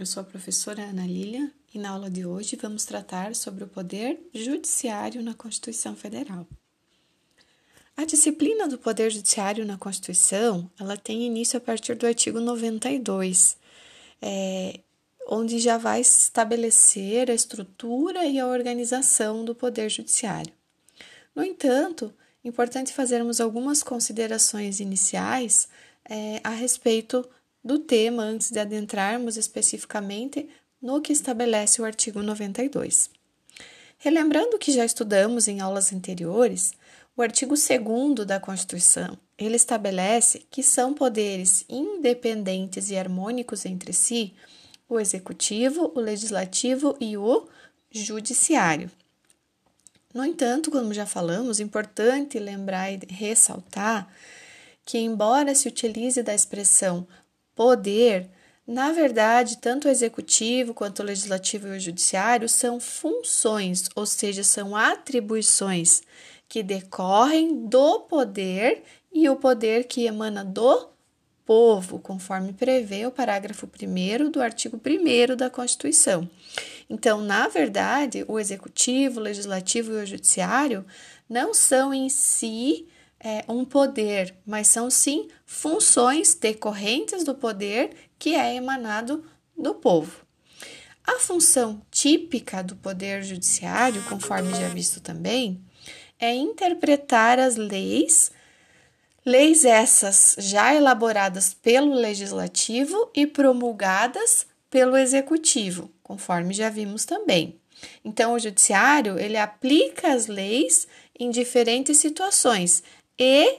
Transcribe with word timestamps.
Eu 0.00 0.06
sou 0.06 0.22
a 0.22 0.24
professora 0.24 0.82
Ana 0.82 1.06
Lília 1.06 1.52
e 1.74 1.78
na 1.78 1.90
aula 1.90 2.08
de 2.08 2.24
hoje 2.24 2.56
vamos 2.56 2.86
tratar 2.86 3.34
sobre 3.34 3.64
o 3.64 3.66
poder 3.66 4.18
judiciário 4.32 5.22
na 5.22 5.34
Constituição 5.34 5.94
Federal. 5.94 6.46
A 7.94 8.06
disciplina 8.06 8.66
do 8.66 8.78
poder 8.78 9.10
judiciário 9.10 9.62
na 9.66 9.76
Constituição, 9.76 10.70
ela 10.80 10.96
tem 10.96 11.26
início 11.26 11.58
a 11.58 11.60
partir 11.60 11.96
do 11.96 12.06
artigo 12.06 12.40
92, 12.40 13.58
é, 14.22 14.80
onde 15.28 15.58
já 15.58 15.76
vai 15.76 16.00
estabelecer 16.00 17.30
a 17.30 17.34
estrutura 17.34 18.24
e 18.24 18.40
a 18.40 18.46
organização 18.46 19.44
do 19.44 19.54
poder 19.54 19.90
judiciário. 19.90 20.54
No 21.36 21.44
entanto, 21.44 22.10
é 22.42 22.48
importante 22.48 22.94
fazermos 22.94 23.38
algumas 23.38 23.82
considerações 23.82 24.80
iniciais 24.80 25.68
é, 26.08 26.40
a 26.42 26.48
respeito 26.48 27.22
do 27.62 27.78
tema 27.78 28.22
antes 28.22 28.50
de 28.50 28.58
adentrarmos 28.58 29.36
especificamente 29.36 30.48
no 30.80 31.00
que 31.00 31.12
estabelece 31.12 31.80
o 31.80 31.84
artigo 31.84 32.22
92. 32.22 33.10
Relembrando 33.98 34.58
que 34.58 34.72
já 34.72 34.84
estudamos 34.84 35.46
em 35.46 35.60
aulas 35.60 35.92
anteriores, 35.92 36.72
o 37.16 37.22
artigo 37.22 37.54
2 37.54 38.26
da 38.26 38.40
Constituição, 38.40 39.18
ele 39.36 39.56
estabelece 39.56 40.46
que 40.50 40.62
são 40.62 40.94
poderes 40.94 41.66
independentes 41.68 42.90
e 42.90 42.96
harmônicos 42.96 43.66
entre 43.66 43.92
si 43.92 44.32
o 44.88 44.98
executivo, 44.98 45.92
o 45.94 46.00
legislativo 46.00 46.96
e 46.98 47.16
o 47.16 47.46
judiciário. 47.90 48.90
No 50.12 50.24
entanto, 50.24 50.70
como 50.70 50.92
já 50.92 51.06
falamos, 51.06 51.60
é 51.60 51.62
importante 51.62 52.38
lembrar 52.38 52.90
e 52.90 52.98
ressaltar 53.08 54.12
que, 54.84 54.98
embora 54.98 55.54
se 55.54 55.68
utilize 55.68 56.22
da 56.22 56.34
expressão 56.34 57.06
poder, 57.60 58.26
na 58.66 58.90
verdade, 58.90 59.58
tanto 59.58 59.86
o 59.86 59.90
executivo 59.90 60.72
quanto 60.72 61.00
o 61.00 61.04
legislativo 61.04 61.68
e 61.68 61.76
o 61.76 61.78
judiciário 61.78 62.48
são 62.48 62.80
funções, 62.80 63.84
ou 63.94 64.06
seja, 64.06 64.42
são 64.42 64.74
atribuições 64.74 66.00
que 66.48 66.62
decorrem 66.62 67.66
do 67.66 68.00
poder 68.00 68.82
e 69.12 69.28
o 69.28 69.36
poder 69.36 69.84
que 69.84 70.06
emana 70.06 70.42
do 70.42 70.88
povo, 71.44 71.98
conforme 71.98 72.54
prevê 72.54 73.04
o 73.04 73.10
parágrafo 73.10 73.68
1 73.68 74.30
do 74.30 74.40
artigo 74.40 74.80
1 74.82 75.36
da 75.36 75.50
Constituição. 75.50 76.26
Então, 76.88 77.20
na 77.20 77.46
verdade, 77.46 78.24
o 78.26 78.38
executivo, 78.38 79.20
o 79.20 79.22
legislativo 79.22 79.92
e 79.92 80.02
o 80.02 80.06
judiciário 80.06 80.82
não 81.28 81.52
são 81.52 81.92
em 81.92 82.08
si 82.08 82.88
é, 83.22 83.44
um 83.46 83.64
poder, 83.64 84.34
mas 84.46 84.68
são 84.68 84.90
sim 84.90 85.28
funções 85.44 86.34
decorrentes 86.34 87.22
do 87.22 87.34
poder 87.34 87.90
que 88.18 88.34
é 88.34 88.54
emanado 88.54 89.24
do 89.56 89.74
povo. 89.74 90.24
A 91.04 91.18
função 91.18 91.82
típica 91.90 92.62
do 92.62 92.76
poder 92.76 93.22
judiciário, 93.22 94.02
conforme 94.04 94.52
já 94.52 94.68
visto 94.68 95.00
também, 95.00 95.60
é 96.18 96.34
interpretar 96.34 97.38
as 97.38 97.56
leis, 97.56 98.30
leis 99.24 99.64
essas 99.64 100.36
já 100.38 100.74
elaboradas 100.74 101.52
pelo 101.54 101.94
legislativo 101.94 103.10
e 103.14 103.26
promulgadas 103.26 104.46
pelo 104.70 104.96
executivo, 104.96 105.90
conforme 106.02 106.54
já 106.54 106.68
vimos 106.70 107.04
também. 107.04 107.58
Então, 108.04 108.34
o 108.34 108.38
judiciário 108.38 109.18
ele 109.18 109.36
aplica 109.36 110.12
as 110.12 110.26
leis 110.26 110.86
em 111.18 111.30
diferentes 111.30 111.96
situações, 111.96 112.82
e, 113.20 113.58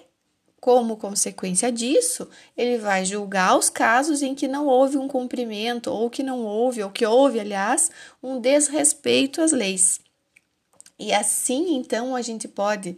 como 0.60 0.98
consequência 0.98 1.72
disso, 1.72 2.28
ele 2.58 2.80
vai 2.80 3.06
julgar 3.06 3.56
os 3.56 3.70
casos 3.70 4.24
em 4.24 4.34
que 4.34 4.48
não 4.48 4.66
houve 4.66 4.98
um 4.98 5.08
cumprimento, 5.08 5.92
ou 5.92 6.10
que 6.10 6.24
não 6.24 6.44
houve, 6.44 6.82
ou 6.82 6.90
que 6.90 7.06
houve, 7.06 7.40
aliás, 7.40 7.92
um 8.24 8.42
desrespeito 8.42 9.40
às 9.40 9.52
leis. 9.52 10.02
E 10.98 11.14
assim, 11.14 11.76
então, 11.76 12.16
a 12.16 12.24
gente 12.24 12.48
pode 12.48 12.98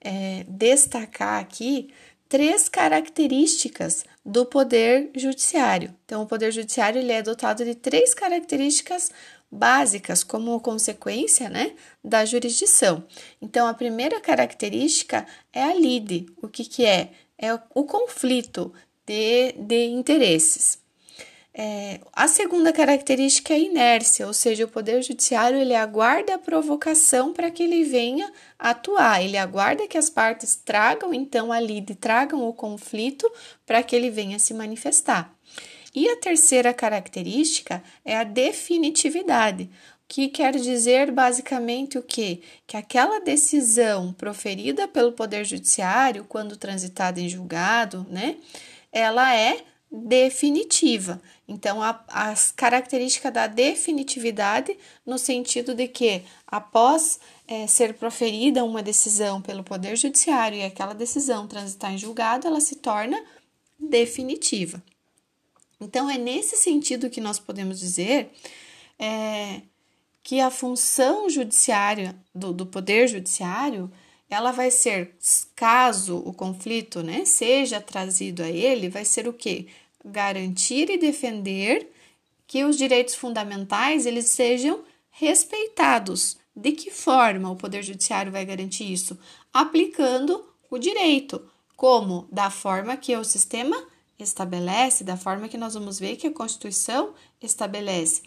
é, 0.00 0.44
destacar 0.48 1.40
aqui 1.40 1.92
três 2.28 2.68
características 2.68 4.04
do 4.24 4.46
poder 4.46 5.10
judiciário. 5.16 5.94
Então, 6.04 6.22
o 6.22 6.26
poder 6.26 6.52
judiciário 6.52 7.00
ele 7.00 7.12
é 7.12 7.22
dotado 7.22 7.64
de 7.64 7.74
três 7.74 8.14
características 8.14 9.10
básicas 9.54 10.24
como 10.24 10.60
consequência 10.60 11.48
né, 11.48 11.72
da 12.02 12.24
jurisdição. 12.24 13.04
Então, 13.40 13.66
a 13.66 13.74
primeira 13.74 14.20
característica 14.20 15.24
é 15.52 15.62
a 15.62 15.74
lide. 15.74 16.26
O 16.42 16.48
que, 16.48 16.64
que 16.64 16.84
é? 16.84 17.12
É 17.38 17.54
o 17.74 17.84
conflito 17.84 18.72
de, 19.06 19.52
de 19.52 19.86
interesses. 19.86 20.82
É, 21.56 22.00
a 22.12 22.26
segunda 22.26 22.72
característica 22.72 23.52
é 23.52 23.56
a 23.56 23.60
inércia, 23.60 24.26
ou 24.26 24.34
seja, 24.34 24.64
o 24.64 24.68
Poder 24.68 25.00
Judiciário 25.02 25.56
ele 25.56 25.74
aguarda 25.74 26.34
a 26.34 26.38
provocação 26.38 27.32
para 27.32 27.48
que 27.48 27.62
ele 27.62 27.84
venha 27.84 28.32
atuar, 28.58 29.22
ele 29.22 29.36
aguarda 29.36 29.86
que 29.86 29.96
as 29.96 30.10
partes 30.10 30.56
tragam 30.56 31.14
então 31.14 31.52
a 31.52 31.60
lide, 31.60 31.94
tragam 31.94 32.42
o 32.48 32.52
conflito 32.52 33.30
para 33.64 33.84
que 33.84 33.94
ele 33.94 34.10
venha 34.10 34.36
se 34.40 34.52
manifestar. 34.52 35.32
E 35.94 36.08
a 36.08 36.16
terceira 36.16 36.74
característica 36.74 37.82
é 38.04 38.16
a 38.16 38.24
definitividade, 38.24 39.70
que 40.08 40.28
quer 40.28 40.54
dizer 40.56 41.10
basicamente 41.10 41.98
o 41.98 42.02
quê? 42.02 42.42
Que 42.66 42.76
aquela 42.76 43.20
decisão 43.20 44.12
proferida 44.12 44.86
pelo 44.86 45.12
Poder 45.12 45.44
Judiciário, 45.44 46.24
quando 46.28 46.56
transitada 46.56 47.20
em 47.20 47.28
julgado, 47.28 48.06
né, 48.10 48.36
ela 48.92 49.34
é 49.34 49.64
definitiva. 49.90 51.20
Então, 51.46 51.80
a, 51.82 52.04
as 52.08 52.50
características 52.50 53.32
da 53.32 53.46
definitividade, 53.46 54.76
no 55.06 55.18
sentido 55.18 55.74
de 55.74 55.86
que, 55.86 56.22
após 56.46 57.20
é, 57.46 57.66
ser 57.66 57.94
proferida 57.94 58.64
uma 58.64 58.82
decisão 58.82 59.40
pelo 59.40 59.62
Poder 59.62 59.96
Judiciário 59.96 60.58
e 60.58 60.64
aquela 60.64 60.94
decisão 60.94 61.46
transitar 61.46 61.92
em 61.92 61.98
julgado, 61.98 62.46
ela 62.46 62.60
se 62.60 62.76
torna 62.76 63.22
definitiva. 63.78 64.82
Então, 65.80 66.08
é 66.08 66.16
nesse 66.16 66.56
sentido 66.56 67.10
que 67.10 67.20
nós 67.20 67.38
podemos 67.38 67.78
dizer 67.78 68.30
é, 68.98 69.62
que 70.22 70.40
a 70.40 70.50
função 70.50 71.28
judiciária, 71.28 72.16
do, 72.34 72.52
do 72.52 72.66
poder 72.66 73.08
judiciário, 73.08 73.90
ela 74.28 74.52
vai 74.52 74.70
ser, 74.70 75.16
caso 75.54 76.16
o 76.18 76.32
conflito 76.32 77.02
né, 77.02 77.24
seja 77.24 77.80
trazido 77.80 78.42
a 78.42 78.48
ele, 78.48 78.88
vai 78.88 79.04
ser 79.04 79.28
o 79.28 79.32
quê? 79.32 79.66
Garantir 80.04 80.90
e 80.90 80.98
defender 80.98 81.92
que 82.46 82.64
os 82.64 82.76
direitos 82.76 83.14
fundamentais 83.14 84.06
eles 84.06 84.26
sejam 84.26 84.82
respeitados. 85.10 86.36
De 86.56 86.72
que 86.72 86.90
forma 86.90 87.50
o 87.50 87.56
Poder 87.56 87.82
Judiciário 87.82 88.30
vai 88.30 88.44
garantir 88.44 88.92
isso? 88.92 89.18
Aplicando 89.52 90.44
o 90.70 90.78
direito, 90.78 91.42
como 91.76 92.28
da 92.30 92.48
forma 92.48 92.96
que 92.96 93.16
o 93.16 93.24
sistema 93.24 93.76
estabelece, 94.18 95.04
da 95.04 95.16
forma 95.16 95.48
que 95.48 95.58
nós 95.58 95.74
vamos 95.74 95.98
ver 95.98 96.16
que 96.16 96.26
a 96.26 96.32
Constituição 96.32 97.14
estabelece. 97.42 98.22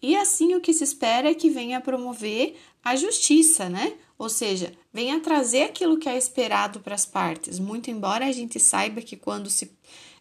E 0.00 0.16
assim 0.16 0.54
o 0.54 0.60
que 0.60 0.72
se 0.72 0.84
espera 0.84 1.30
é 1.30 1.34
que 1.34 1.50
venha 1.50 1.80
promover 1.80 2.56
a 2.82 2.96
justiça, 2.96 3.68
né? 3.68 3.94
Ou 4.18 4.28
seja, 4.28 4.72
venha 4.92 5.20
trazer 5.20 5.62
aquilo 5.62 5.98
que 5.98 6.08
é 6.08 6.16
esperado 6.16 6.80
para 6.80 6.94
as 6.94 7.06
partes. 7.06 7.58
Muito 7.58 7.90
embora 7.90 8.26
a 8.26 8.32
gente 8.32 8.58
saiba 8.58 9.00
que 9.00 9.16
quando 9.16 9.48
se, 9.48 9.70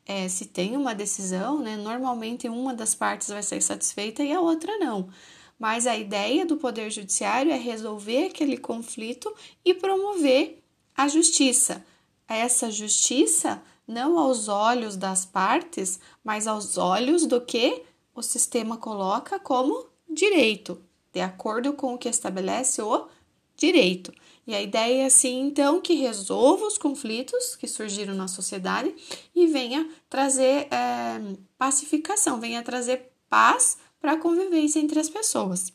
é, 0.05 0.27
se 0.27 0.45
tem 0.45 0.77
uma 0.77 0.93
decisão, 0.93 1.59
né, 1.59 1.75
normalmente 1.75 2.47
uma 2.47 2.73
das 2.73 2.93
partes 2.93 3.29
vai 3.29 3.43
ser 3.43 3.61
satisfeita 3.61 4.23
e 4.23 4.31
a 4.31 4.41
outra 4.41 4.77
não. 4.77 5.09
Mas 5.57 5.85
a 5.85 5.95
ideia 5.95 6.45
do 6.45 6.57
Poder 6.57 6.89
Judiciário 6.89 7.51
é 7.51 7.57
resolver 7.57 8.25
aquele 8.25 8.57
conflito 8.57 9.31
e 9.63 9.73
promover 9.73 10.63
a 10.95 11.07
justiça. 11.07 11.85
Essa 12.27 12.71
justiça 12.71 13.61
não 13.87 14.17
aos 14.17 14.47
olhos 14.47 14.95
das 14.95 15.25
partes, 15.25 15.99
mas 16.23 16.47
aos 16.47 16.77
olhos 16.77 17.25
do 17.25 17.41
que 17.41 17.83
o 18.13 18.21
sistema 18.21 18.77
coloca 18.77 19.39
como 19.39 19.87
direito, 20.09 20.81
de 21.13 21.21
acordo 21.21 21.73
com 21.73 21.93
o 21.93 21.97
que 21.97 22.09
estabelece 22.09 22.81
o 22.81 23.07
direito. 23.55 24.13
E 24.45 24.55
a 24.55 24.61
ideia 24.61 25.03
é 25.03 25.05
assim, 25.05 25.39
então, 25.39 25.79
que 25.79 25.93
resolva 25.93 26.65
os 26.65 26.77
conflitos 26.77 27.55
que 27.55 27.67
surgiram 27.67 28.15
na 28.15 28.27
sociedade 28.27 28.93
e 29.35 29.47
venha 29.47 29.89
trazer 30.09 30.67
é, 30.71 31.35
pacificação, 31.57 32.39
venha 32.39 32.63
trazer 32.63 33.11
paz 33.29 33.77
para 33.99 34.13
a 34.13 34.17
convivência 34.17 34.79
entre 34.79 34.99
as 34.99 35.09
pessoas. 35.09 35.71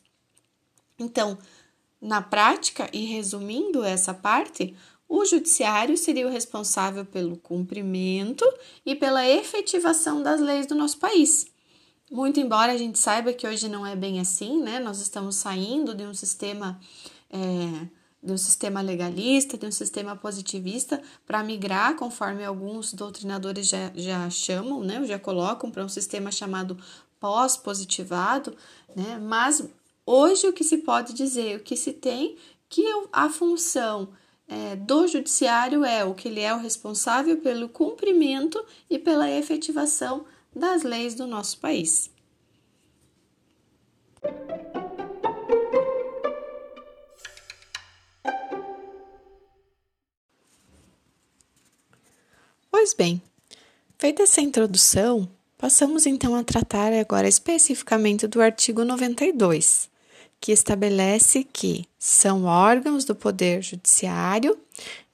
Então, 0.99 1.37
na 2.01 2.21
prática, 2.21 2.89
e 2.91 3.05
resumindo 3.05 3.83
essa 3.83 4.13
parte, 4.13 4.75
o 5.07 5.25
judiciário 5.25 5.97
seria 5.97 6.27
o 6.27 6.31
responsável 6.31 7.05
pelo 7.05 7.37
cumprimento 7.37 8.45
e 8.85 8.95
pela 8.95 9.27
efetivação 9.27 10.21
das 10.21 10.41
leis 10.41 10.65
do 10.65 10.75
nosso 10.75 10.97
país. 10.97 11.47
Muito 12.11 12.39
embora 12.39 12.71
a 12.71 12.77
gente 12.77 12.97
saiba 12.99 13.33
que 13.33 13.47
hoje 13.47 13.67
não 13.67 13.85
é 13.85 13.95
bem 13.95 14.19
assim, 14.19 14.61
né? 14.61 14.79
Nós 14.79 14.99
estamos 14.99 15.35
saindo 15.35 15.93
de 15.93 16.03
um 16.03 16.13
sistema 16.13 16.79
é, 17.29 17.87
de 18.21 18.33
um 18.33 18.37
sistema 18.37 18.81
legalista, 18.81 19.57
de 19.57 19.65
um 19.65 19.71
sistema 19.71 20.15
positivista, 20.15 21.01
para 21.25 21.43
migrar, 21.43 21.95
conforme 21.95 22.43
alguns 22.43 22.93
doutrinadores 22.93 23.67
já, 23.67 23.91
já 23.95 24.29
chamam, 24.29 24.83
né? 24.83 25.03
Já 25.05 25.19
colocam 25.19 25.69
para 25.69 25.83
um 25.83 25.89
sistema 25.89 26.31
chamado 26.31 26.77
pós-positivado, 27.19 28.55
né? 28.95 29.19
Mas 29.21 29.63
hoje 30.05 30.47
o 30.47 30.53
que 30.53 30.63
se 30.63 30.79
pode 30.79 31.13
dizer, 31.13 31.57
o 31.57 31.63
que 31.63 31.75
se 31.75 31.93
tem, 31.93 32.37
que 32.69 32.83
a 33.11 33.29
função 33.29 34.09
é, 34.47 34.75
do 34.75 35.07
judiciário 35.07 35.83
é 35.83 36.05
o 36.05 36.13
que 36.13 36.27
ele 36.27 36.39
é 36.39 36.53
o 36.53 36.59
responsável 36.59 37.37
pelo 37.37 37.67
cumprimento 37.67 38.63
e 38.89 38.97
pela 38.97 39.29
efetivação 39.29 40.25
das 40.55 40.83
leis 40.83 41.15
do 41.15 41.27
nosso 41.27 41.59
país. 41.59 42.09
Pois 52.71 52.93
bem, 52.93 53.21
feita 53.97 54.23
essa 54.23 54.39
introdução, 54.39 55.27
passamos 55.57 56.05
então 56.05 56.35
a 56.35 56.43
tratar 56.43 56.93
agora 56.93 57.27
especificamente 57.27 58.27
do 58.27 58.41
artigo 58.41 58.85
92, 58.85 59.89
que 60.39 60.51
estabelece 60.51 61.43
que 61.43 61.85
são 61.97 62.45
órgãos 62.45 63.05
do 63.05 63.15
Poder 63.15 63.61
Judiciário 63.61 64.57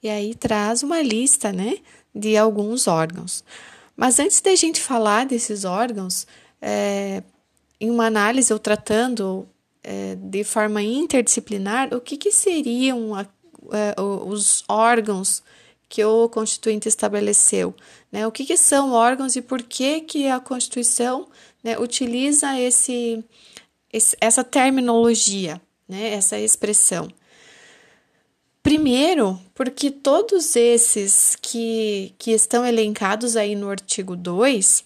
e 0.02 0.08
aí 0.08 0.34
traz 0.34 0.82
uma 0.82 1.00
lista 1.00 1.52
né, 1.52 1.78
de 2.14 2.36
alguns 2.36 2.86
órgãos. 2.86 3.42
Mas 3.96 4.18
antes 4.18 4.40
da 4.40 4.54
gente 4.54 4.80
falar 4.80 5.24
desses 5.26 5.64
órgãos, 5.64 6.26
é, 6.60 7.22
em 7.80 7.90
uma 7.90 8.06
análise 8.06 8.52
ou 8.52 8.58
tratando 8.58 9.48
é, 9.82 10.16
de 10.16 10.44
forma 10.44 10.82
interdisciplinar, 10.82 11.94
o 11.94 12.00
que, 12.00 12.16
que 12.16 12.30
seriam 12.30 13.14
a, 13.14 13.26
é, 13.72 13.94
os 14.00 14.64
órgãos 14.68 15.42
que 15.88 16.04
o 16.04 16.28
Constituinte 16.28 16.88
estabeleceu. 16.88 17.74
Né? 18.10 18.26
O 18.26 18.32
que, 18.32 18.44
que 18.44 18.56
são 18.56 18.92
órgãos 18.92 19.36
e 19.36 19.42
por 19.42 19.62
que, 19.62 20.00
que 20.00 20.28
a 20.28 20.40
Constituição 20.40 21.28
né, 21.62 21.78
utiliza 21.78 22.58
esse, 22.58 23.22
esse, 23.94 24.16
essa 24.20 24.42
terminologia, 24.42 25.62
né, 25.88 26.14
essa 26.14 26.36
expressão. 26.36 27.08
Primeiro, 28.60 29.38
porque 29.54 29.88
todos 29.88 30.56
esses 30.56 31.36
que, 31.40 32.12
que 32.18 32.32
estão 32.32 32.66
elencados 32.66 33.36
aí 33.36 33.54
no 33.54 33.70
artigo 33.70 34.16
2, 34.16 34.84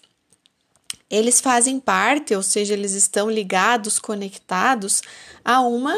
eles 1.08 1.40
fazem 1.40 1.80
parte, 1.80 2.34
ou 2.34 2.42
seja, 2.42 2.74
eles 2.74 2.92
estão 2.92 3.30
ligados, 3.30 3.98
conectados 3.98 5.00
a 5.42 5.62
uma 5.62 5.96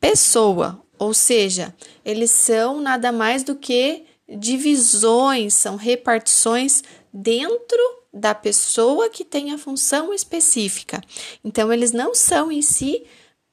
pessoa, 0.00 0.80
ou 0.98 1.12
seja, 1.12 1.74
eles 2.02 2.30
são 2.30 2.80
nada 2.80 3.12
mais 3.12 3.42
do 3.42 3.54
que 3.54 4.04
divisões, 4.26 5.52
são 5.52 5.76
repartições 5.76 6.82
dentro 7.12 7.99
da 8.12 8.34
pessoa 8.34 9.08
que 9.08 9.24
tem 9.24 9.52
a 9.52 9.58
função 9.58 10.12
específica. 10.12 11.00
Então, 11.44 11.72
eles 11.72 11.92
não 11.92 12.14
são 12.14 12.50
em 12.50 12.62
si 12.62 13.04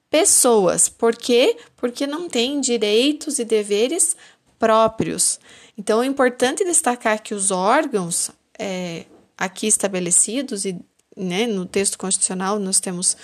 pessoas. 0.09 0.89
Por 0.89 1.15
quê? 1.15 1.57
Porque 1.75 2.07
não 2.07 2.27
têm 2.27 2.59
direitos 2.59 3.39
e 3.39 3.45
deveres 3.45 4.15
próprios. 4.57 5.39
Então, 5.77 6.01
é 6.01 6.05
importante 6.05 6.65
destacar 6.65 7.21
que 7.21 7.35
os 7.35 7.51
órgãos 7.51 8.31
é, 8.57 9.05
aqui 9.37 9.67
estabelecidos, 9.67 10.65
e 10.65 10.79
né, 11.15 11.45
no 11.45 11.65
texto 11.65 11.97
constitucional 11.97 12.57
nós 12.59 12.79
temos 12.79 13.15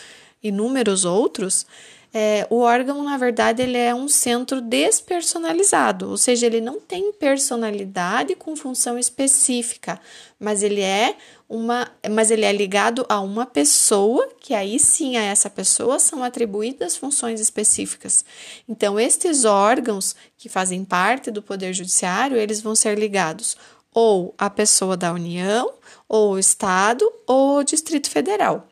inúmeros 0.41 1.05
outros, 1.05 1.65
é, 2.13 2.45
o 2.49 2.59
órgão, 2.59 3.03
na 3.03 3.17
verdade, 3.17 3.63
ele 3.63 3.77
é 3.77 3.93
um 3.93 4.07
centro 4.07 4.61
despersonalizado, 4.61 6.11
ou 6.11 6.17
seja, 6.17 6.45
ele 6.45 6.61
não 6.61 6.79
tem 6.79 7.11
personalidade 7.11 8.35
com 8.35 8.55
função 8.55 8.99
específica, 8.99 9.99
mas 10.39 10.61
ele 10.61 10.81
é 10.81 11.15
uma, 11.49 11.89
mas 12.11 12.29
ele 12.29 12.45
é 12.45 12.51
ligado 12.51 13.03
a 13.09 13.19
uma 13.19 13.47
pessoa, 13.47 14.29
que 14.39 14.53
aí 14.53 14.79
sim 14.79 15.17
a 15.17 15.23
essa 15.23 15.49
pessoa 15.49 15.97
são 15.97 16.23
atribuídas 16.23 16.95
funções 16.95 17.39
específicas. 17.39 18.23
Então, 18.69 18.99
estes 18.99 19.43
órgãos 19.43 20.15
que 20.37 20.47
fazem 20.47 20.85
parte 20.85 21.31
do 21.31 21.41
Poder 21.41 21.73
Judiciário, 21.73 22.37
eles 22.37 22.61
vão 22.61 22.75
ser 22.75 22.97
ligados 22.97 23.57
ou 23.93 24.33
à 24.37 24.49
pessoa 24.49 24.97
da 24.97 25.13
União, 25.13 25.71
ou 26.07 26.33
o 26.33 26.39
Estado, 26.39 27.11
ou 27.27 27.59
o 27.59 27.63
Distrito 27.63 28.09
Federal. 28.09 28.67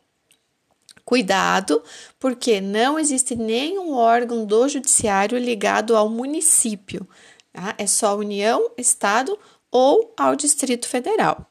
Cuidado, 1.12 1.84
porque 2.18 2.62
não 2.62 2.98
existe 2.98 3.36
nenhum 3.36 3.94
órgão 3.94 4.46
do 4.46 4.69
judiciário 4.69 5.38
ligado 5.38 5.94
ao 5.94 6.08
município. 6.08 7.06
Tá? 7.52 7.75
É 7.78 7.86
só 7.86 8.16
União, 8.16 8.72
Estado 8.78 9.38
ou 9.69 10.13
ao 10.16 10.38
Distrito 10.38 10.88
Federal. 10.88 11.46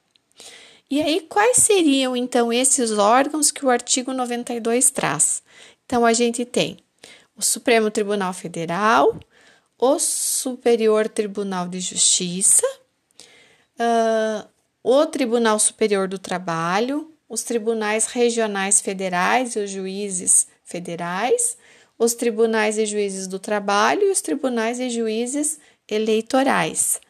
E 0.91 1.03
aí, 1.03 1.21
quais 1.29 1.59
seriam 1.59 2.17
então 2.17 2.51
esses 2.51 2.93
órgãos 2.93 3.51
que 3.51 3.67
o 3.67 3.69
artigo 3.69 4.15
92 4.15 4.89
traz? 4.89 5.43
Então, 5.85 6.07
a 6.07 6.15
gente 6.15 6.43
tem 6.47 6.79
o 7.37 7.43
Supremo 7.43 7.91
Tribunal 7.91 8.33
Federal, 8.33 9.21
o 9.79 9.99
Superior 9.99 11.07
Tribunal 11.07 11.69
de 11.69 11.81
Justiça, 11.81 12.67
uh, 13.79 14.49
o 14.83 15.05
Tribunal 15.05 15.59
Superior 15.59 16.09
do 16.09 16.19
Trabalho, 16.19 17.10
os 17.31 17.45
tribunais 17.45 18.07
regionais 18.07 18.81
federais 18.81 19.55
e 19.55 19.61
os 19.61 19.71
juízes 19.71 20.49
federais, 20.65 21.57
os 21.97 22.13
tribunais 22.15 22.77
e 22.77 22.85
juízes 22.85 23.29
do 23.29 23.39
trabalho 23.39 24.09
e 24.09 24.11
os 24.11 24.21
tribunais 24.21 24.81
e 24.81 24.91
juízes 24.91 25.61
eleitorais, 25.89 27.01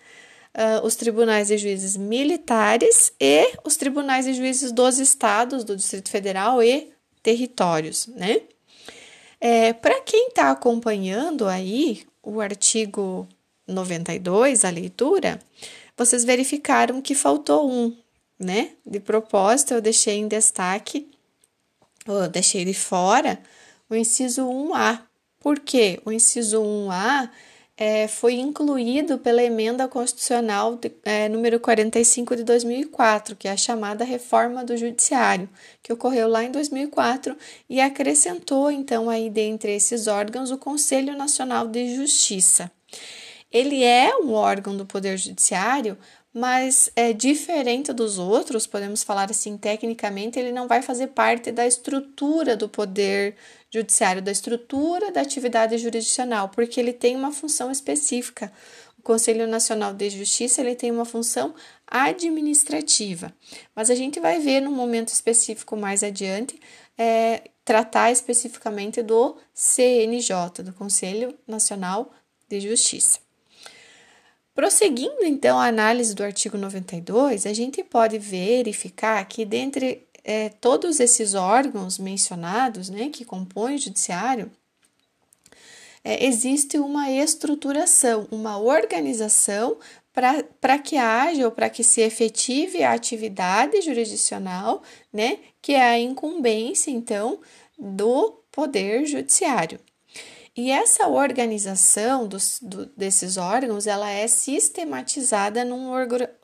uh, 0.54 0.84
os 0.84 0.94
tribunais 0.94 1.50
e 1.50 1.56
juízes 1.56 1.96
militares 1.96 3.14
e 3.18 3.50
os 3.64 3.78
tribunais 3.78 4.26
e 4.26 4.34
juízes 4.34 4.72
dos 4.72 4.98
estados, 4.98 5.64
do 5.64 5.74
Distrito 5.74 6.10
Federal 6.10 6.62
e 6.62 6.92
territórios, 7.22 8.06
né? 8.08 8.42
É, 9.40 9.72
Para 9.72 10.02
quem 10.02 10.28
está 10.28 10.50
acompanhando 10.50 11.48
aí 11.48 12.02
o 12.22 12.42
artigo 12.42 13.26
92, 13.66 14.66
a 14.66 14.70
leitura, 14.70 15.40
vocês 15.96 16.24
verificaram 16.24 17.00
que 17.00 17.14
faltou 17.14 17.70
um, 17.70 17.96
né? 18.40 18.70
De 18.86 18.98
propósito, 18.98 19.74
eu 19.74 19.80
deixei 19.82 20.16
em 20.16 20.26
destaque, 20.26 21.08
eu 22.06 22.26
deixei 22.28 22.64
de 22.64 22.72
fora 22.74 23.38
o 23.88 23.94
inciso 23.94 24.46
1A. 24.46 25.02
Por 25.38 25.58
quê? 25.58 26.00
O 26.04 26.10
inciso 26.10 26.60
1A 26.62 27.28
é, 27.76 28.06
foi 28.06 28.34
incluído 28.34 29.18
pela 29.18 29.42
emenda 29.42 29.88
constitucional 29.88 30.76
de, 30.76 30.92
é, 31.04 31.28
número 31.28 31.58
45 31.58 32.36
de 32.36 32.44
2004, 32.44 33.34
que 33.34 33.48
é 33.48 33.52
a 33.52 33.56
chamada 33.56 34.04
reforma 34.04 34.64
do 34.64 34.76
judiciário, 34.76 35.48
que 35.82 35.92
ocorreu 35.92 36.28
lá 36.28 36.44
em 36.44 36.50
2004 36.50 37.36
e 37.68 37.80
acrescentou 37.80 38.70
então 38.70 39.08
aí 39.08 39.30
dentre 39.30 39.72
esses 39.72 40.06
órgãos 40.06 40.50
o 40.50 40.58
Conselho 40.58 41.16
Nacional 41.16 41.66
de 41.66 41.96
Justiça. 41.96 42.70
Ele 43.50 43.82
é 43.82 44.14
um 44.14 44.32
órgão 44.32 44.76
do 44.76 44.86
Poder 44.86 45.16
Judiciário, 45.16 45.98
mas 46.32 46.90
é 46.94 47.12
diferente 47.12 47.92
dos 47.92 48.18
outros, 48.18 48.66
podemos 48.66 49.02
falar 49.02 49.30
assim, 49.30 49.58
tecnicamente, 49.58 50.38
ele 50.38 50.52
não 50.52 50.68
vai 50.68 50.80
fazer 50.80 51.08
parte 51.08 51.50
da 51.50 51.66
estrutura 51.66 52.56
do 52.56 52.68
poder 52.68 53.36
judiciário, 53.72 54.22
da 54.22 54.30
estrutura 54.30 55.10
da 55.10 55.20
atividade 55.20 55.76
jurisdicional, 55.78 56.48
porque 56.48 56.78
ele 56.78 56.92
tem 56.92 57.16
uma 57.16 57.32
função 57.32 57.70
específica. 57.70 58.52
O 58.98 59.02
Conselho 59.02 59.46
Nacional 59.46 59.94
de 59.94 60.10
Justiça 60.10 60.60
ele 60.60 60.74
tem 60.74 60.90
uma 60.90 61.04
função 61.04 61.54
administrativa, 61.86 63.34
mas 63.74 63.90
a 63.90 63.94
gente 63.94 64.20
vai 64.20 64.38
ver 64.38 64.60
num 64.60 64.72
momento 64.72 65.08
específico 65.08 65.76
mais 65.76 66.04
adiante 66.04 66.60
é, 66.96 67.44
tratar 67.64 68.12
especificamente 68.12 69.02
do 69.02 69.36
CNJ, 69.54 70.62
do 70.62 70.72
Conselho 70.74 71.34
Nacional 71.46 72.12
de 72.48 72.60
Justiça. 72.60 73.29
Prosseguindo 74.60 75.24
então 75.24 75.58
a 75.58 75.68
análise 75.68 76.14
do 76.14 76.22
artigo 76.22 76.58
92, 76.58 77.46
a 77.46 77.52
gente 77.54 77.82
pode 77.82 78.18
verificar 78.18 79.24
que 79.24 79.42
dentre 79.46 80.06
é, 80.22 80.50
todos 80.50 81.00
esses 81.00 81.32
órgãos 81.32 81.98
mencionados, 81.98 82.90
né, 82.90 83.08
que 83.08 83.24
compõem 83.24 83.76
o 83.76 83.78
judiciário, 83.78 84.52
é, 86.04 86.26
existe 86.26 86.78
uma 86.78 87.10
estruturação, 87.10 88.28
uma 88.30 88.58
organização 88.58 89.78
para 90.12 90.78
que 90.78 90.98
haja 90.98 91.46
ou 91.46 91.50
para 91.50 91.70
que 91.70 91.82
se 91.82 92.02
efetive 92.02 92.82
a 92.82 92.92
atividade 92.92 93.80
jurisdicional, 93.80 94.82
né, 95.10 95.38
que 95.62 95.72
é 95.72 95.82
a 95.82 95.98
incumbência, 95.98 96.90
então, 96.90 97.40
do 97.78 98.42
Poder 98.52 99.06
Judiciário. 99.06 99.80
E 100.56 100.70
essa 100.70 101.06
organização 101.06 102.26
dos, 102.26 102.58
do, 102.60 102.86
desses 102.96 103.36
órgãos, 103.36 103.86
ela 103.86 104.10
é 104.10 104.26
sistematizada 104.26 105.64
num 105.64 105.90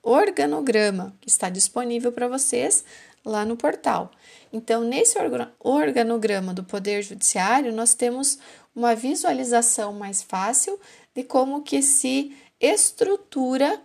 organograma 0.03 1.17
que 1.21 1.29
está 1.29 1.51
disponível 1.51 2.13
para 2.13 2.29
vocês 2.29 2.85
lá 3.25 3.45
no 3.45 3.57
portal. 3.57 4.13
Então, 4.53 4.85
nesse 4.85 5.19
organograma 5.59 6.55
do 6.55 6.63
Poder 6.63 7.03
Judiciário, 7.03 7.73
nós 7.73 7.95
temos 7.95 8.39
uma 8.75 8.95
visualização 8.95 9.93
mais 9.93 10.23
fácil 10.23 10.79
de 11.15 11.25
como 11.25 11.63
que 11.63 11.83
se 11.83 12.37
estrutura 12.61 13.81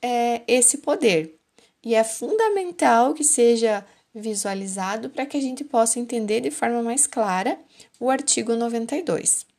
é, 0.00 0.42
esse 0.46 0.78
poder. 0.78 1.34
E 1.82 1.94
é 1.94 2.04
fundamental 2.04 3.14
que 3.14 3.24
seja 3.24 3.84
visualizado 4.14 5.10
para 5.10 5.26
que 5.26 5.36
a 5.36 5.40
gente 5.40 5.64
possa 5.64 5.98
entender 5.98 6.40
de 6.40 6.50
forma 6.50 6.82
mais 6.82 7.06
clara 7.06 7.58
o 7.98 8.08
artigo 8.08 8.54
92. 8.54 9.55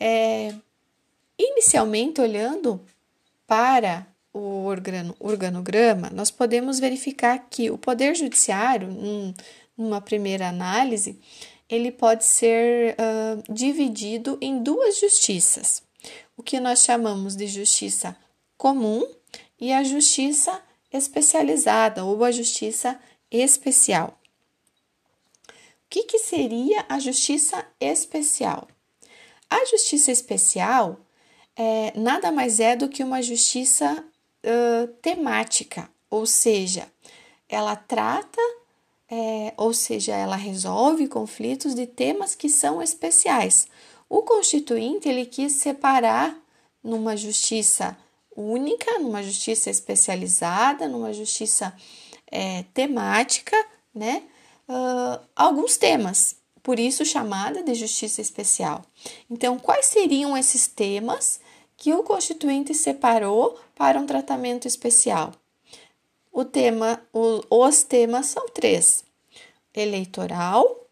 É, 0.00 0.54
inicialmente, 1.38 2.22
olhando 2.22 2.80
para 3.46 4.06
o 4.32 4.64
organograma, 5.18 6.08
nós 6.10 6.30
podemos 6.30 6.80
verificar 6.80 7.46
que 7.50 7.70
o 7.70 7.76
Poder 7.76 8.14
Judiciário, 8.14 8.88
num, 8.88 9.34
numa 9.76 10.00
primeira 10.00 10.48
análise, 10.48 11.20
ele 11.68 11.92
pode 11.92 12.24
ser 12.24 12.94
uh, 12.94 13.52
dividido 13.52 14.38
em 14.40 14.62
duas 14.62 14.98
justiças, 14.98 15.82
o 16.36 16.42
que 16.42 16.58
nós 16.58 16.80
chamamos 16.80 17.36
de 17.36 17.46
justiça 17.46 18.16
comum 18.56 19.06
e 19.60 19.72
a 19.72 19.84
justiça 19.84 20.60
especializada 20.92 22.04
ou 22.04 22.24
a 22.24 22.32
justiça 22.32 22.98
especial. 23.30 24.18
O 25.48 25.52
que, 25.90 26.04
que 26.04 26.18
seria 26.18 26.84
a 26.88 26.98
justiça 26.98 27.64
especial? 27.80 28.68
A 29.50 29.64
justiça 29.66 30.12
especial 30.12 31.00
é, 31.56 31.92
nada 31.98 32.30
mais 32.30 32.60
é 32.60 32.76
do 32.76 32.88
que 32.88 33.02
uma 33.02 33.20
justiça 33.20 34.04
uh, 34.44 34.86
temática, 35.02 35.90
ou 36.08 36.24
seja, 36.24 36.86
ela 37.48 37.74
trata, 37.74 38.40
é, 39.10 39.52
ou 39.56 39.74
seja, 39.74 40.14
ela 40.14 40.36
resolve 40.36 41.08
conflitos 41.08 41.74
de 41.74 41.86
temas 41.86 42.34
que 42.34 42.48
são 42.48 42.80
especiais. 42.80 43.66
O 44.08 44.22
Constituinte 44.22 45.08
ele 45.08 45.26
quis 45.26 45.54
separar 45.54 46.36
numa 46.82 47.16
justiça 47.16 47.96
única, 48.34 48.98
numa 48.98 49.22
justiça 49.22 49.68
especializada, 49.68 50.88
numa 50.88 51.12
justiça 51.12 51.74
é, 52.30 52.64
temática, 52.72 53.56
né? 53.94 54.22
Uh, 54.68 55.20
alguns 55.34 55.76
temas, 55.76 56.36
por 56.70 56.78
isso 56.78 57.04
chamada 57.04 57.64
de 57.64 57.74
justiça 57.74 58.20
especial. 58.20 58.84
Então, 59.28 59.58
quais 59.58 59.86
seriam 59.86 60.38
esses 60.38 60.68
temas 60.68 61.40
que 61.76 61.92
o 61.92 62.04
Constituinte 62.04 62.72
separou 62.74 63.58
para 63.74 63.98
um 63.98 64.06
tratamento 64.06 64.68
especial? 64.68 65.32
O 66.30 66.44
tema, 66.44 67.02
o, 67.12 67.42
os 67.50 67.82
temas 67.82 68.26
são 68.26 68.48
três: 68.50 69.02
eleitoral, 69.74 70.86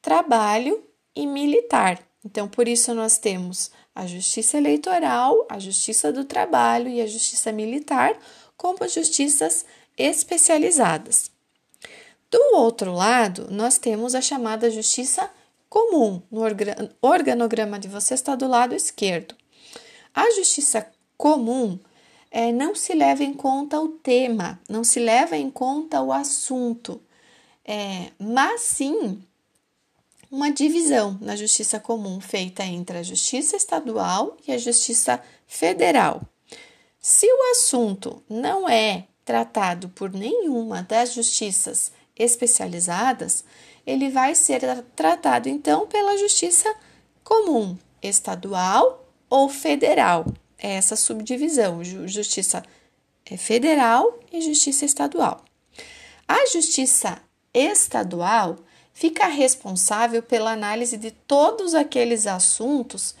trabalho 0.00 0.80
e 1.12 1.26
militar. 1.26 2.00
Então, 2.24 2.46
por 2.46 2.68
isso 2.68 2.94
nós 2.94 3.18
temos 3.18 3.72
a 3.96 4.06
justiça 4.06 4.56
eleitoral, 4.58 5.44
a 5.48 5.58
justiça 5.58 6.12
do 6.12 6.24
trabalho 6.24 6.88
e 6.88 7.00
a 7.00 7.06
justiça 7.08 7.50
militar 7.50 8.16
como 8.56 8.86
justiças 8.86 9.66
especializadas. 9.98 11.32
Do 12.36 12.54
outro 12.54 12.92
lado, 12.92 13.48
nós 13.50 13.78
temos 13.78 14.14
a 14.14 14.20
chamada 14.20 14.70
justiça 14.70 15.30
comum. 15.70 16.20
No 16.30 16.42
organograma 17.00 17.78
de 17.78 17.88
você 17.88 18.12
está 18.12 18.34
do 18.34 18.46
lado 18.46 18.74
esquerdo. 18.74 19.34
A 20.14 20.30
justiça 20.32 20.86
comum 21.16 21.78
é, 22.30 22.52
não 22.52 22.74
se 22.74 22.92
leva 22.92 23.24
em 23.24 23.32
conta 23.32 23.80
o 23.80 23.88
tema, 23.88 24.60
não 24.68 24.84
se 24.84 25.00
leva 25.00 25.34
em 25.34 25.50
conta 25.50 26.02
o 26.02 26.12
assunto, 26.12 27.00
é, 27.64 28.10
mas 28.18 28.60
sim 28.60 29.18
uma 30.30 30.50
divisão 30.50 31.16
na 31.22 31.36
justiça 31.36 31.80
comum 31.80 32.20
feita 32.20 32.62
entre 32.66 32.98
a 32.98 33.02
justiça 33.02 33.56
estadual 33.56 34.36
e 34.46 34.52
a 34.52 34.58
justiça 34.58 35.22
federal. 35.46 36.20
Se 37.00 37.26
o 37.26 37.52
assunto 37.52 38.22
não 38.28 38.68
é 38.68 39.06
tratado 39.24 39.88
por 39.88 40.12
nenhuma 40.12 40.82
das 40.82 41.14
justiças 41.14 41.95
especializadas, 42.18 43.44
ele 43.86 44.10
vai 44.10 44.34
ser 44.34 44.60
tratado 44.96 45.48
então 45.48 45.86
pela 45.86 46.16
justiça 46.16 46.74
comum, 47.22 47.76
estadual 48.02 49.04
ou 49.28 49.48
federal. 49.48 50.24
É 50.58 50.74
essa 50.74 50.96
subdivisão, 50.96 51.82
justiça 51.84 52.62
é, 53.24 53.36
federal 53.36 54.18
e 54.32 54.40
justiça 54.40 54.84
estadual. 54.84 55.44
A 56.26 56.46
justiça 56.46 57.20
estadual 57.52 58.56
fica 58.92 59.26
responsável 59.26 60.22
pela 60.22 60.52
análise 60.52 60.96
de 60.96 61.10
todos 61.10 61.74
aqueles 61.74 62.26
assuntos 62.26 63.14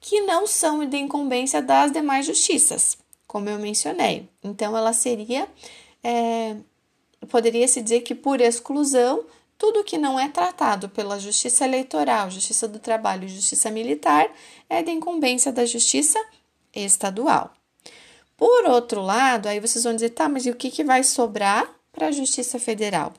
que 0.00 0.20
não 0.20 0.46
são 0.46 0.84
de 0.84 0.96
incumbência 0.96 1.60
das 1.62 1.90
demais 1.90 2.26
justiças, 2.26 2.98
como 3.26 3.48
eu 3.48 3.58
mencionei. 3.58 4.28
Então, 4.42 4.76
ela 4.76 4.92
seria, 4.92 5.48
é, 6.02 6.56
poderia 7.28 7.68
se 7.68 7.80
dizer 7.82 8.00
que 8.00 8.14
por 8.14 8.40
exclusão, 8.40 9.24
tudo 9.56 9.84
que 9.84 9.98
não 9.98 10.18
é 10.18 10.28
tratado 10.28 10.88
pela 10.88 11.18
Justiça 11.18 11.64
Eleitoral, 11.64 12.30
Justiça 12.30 12.66
do 12.66 12.78
Trabalho 12.78 13.24
e 13.24 13.28
Justiça 13.28 13.70
Militar 13.70 14.30
é 14.68 14.82
de 14.82 14.90
incumbência 14.90 15.52
da 15.52 15.64
Justiça 15.64 16.18
Estadual. 16.74 17.52
Por 18.36 18.66
outro 18.66 19.02
lado, 19.02 19.46
aí 19.46 19.60
vocês 19.60 19.84
vão 19.84 19.94
dizer, 19.94 20.10
tá, 20.10 20.28
mas 20.28 20.46
e 20.46 20.50
o 20.50 20.56
que, 20.56 20.70
que 20.70 20.84
vai 20.84 21.02
sobrar 21.02 21.68
para 21.92 22.06
a 22.06 22.12
Justiça 22.12 22.58
Federal? 22.58 23.12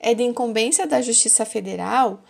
é 0.00 0.14
de 0.14 0.22
incumbência 0.22 0.86
da 0.86 1.02
Justiça 1.02 1.44
Federal 1.44 2.22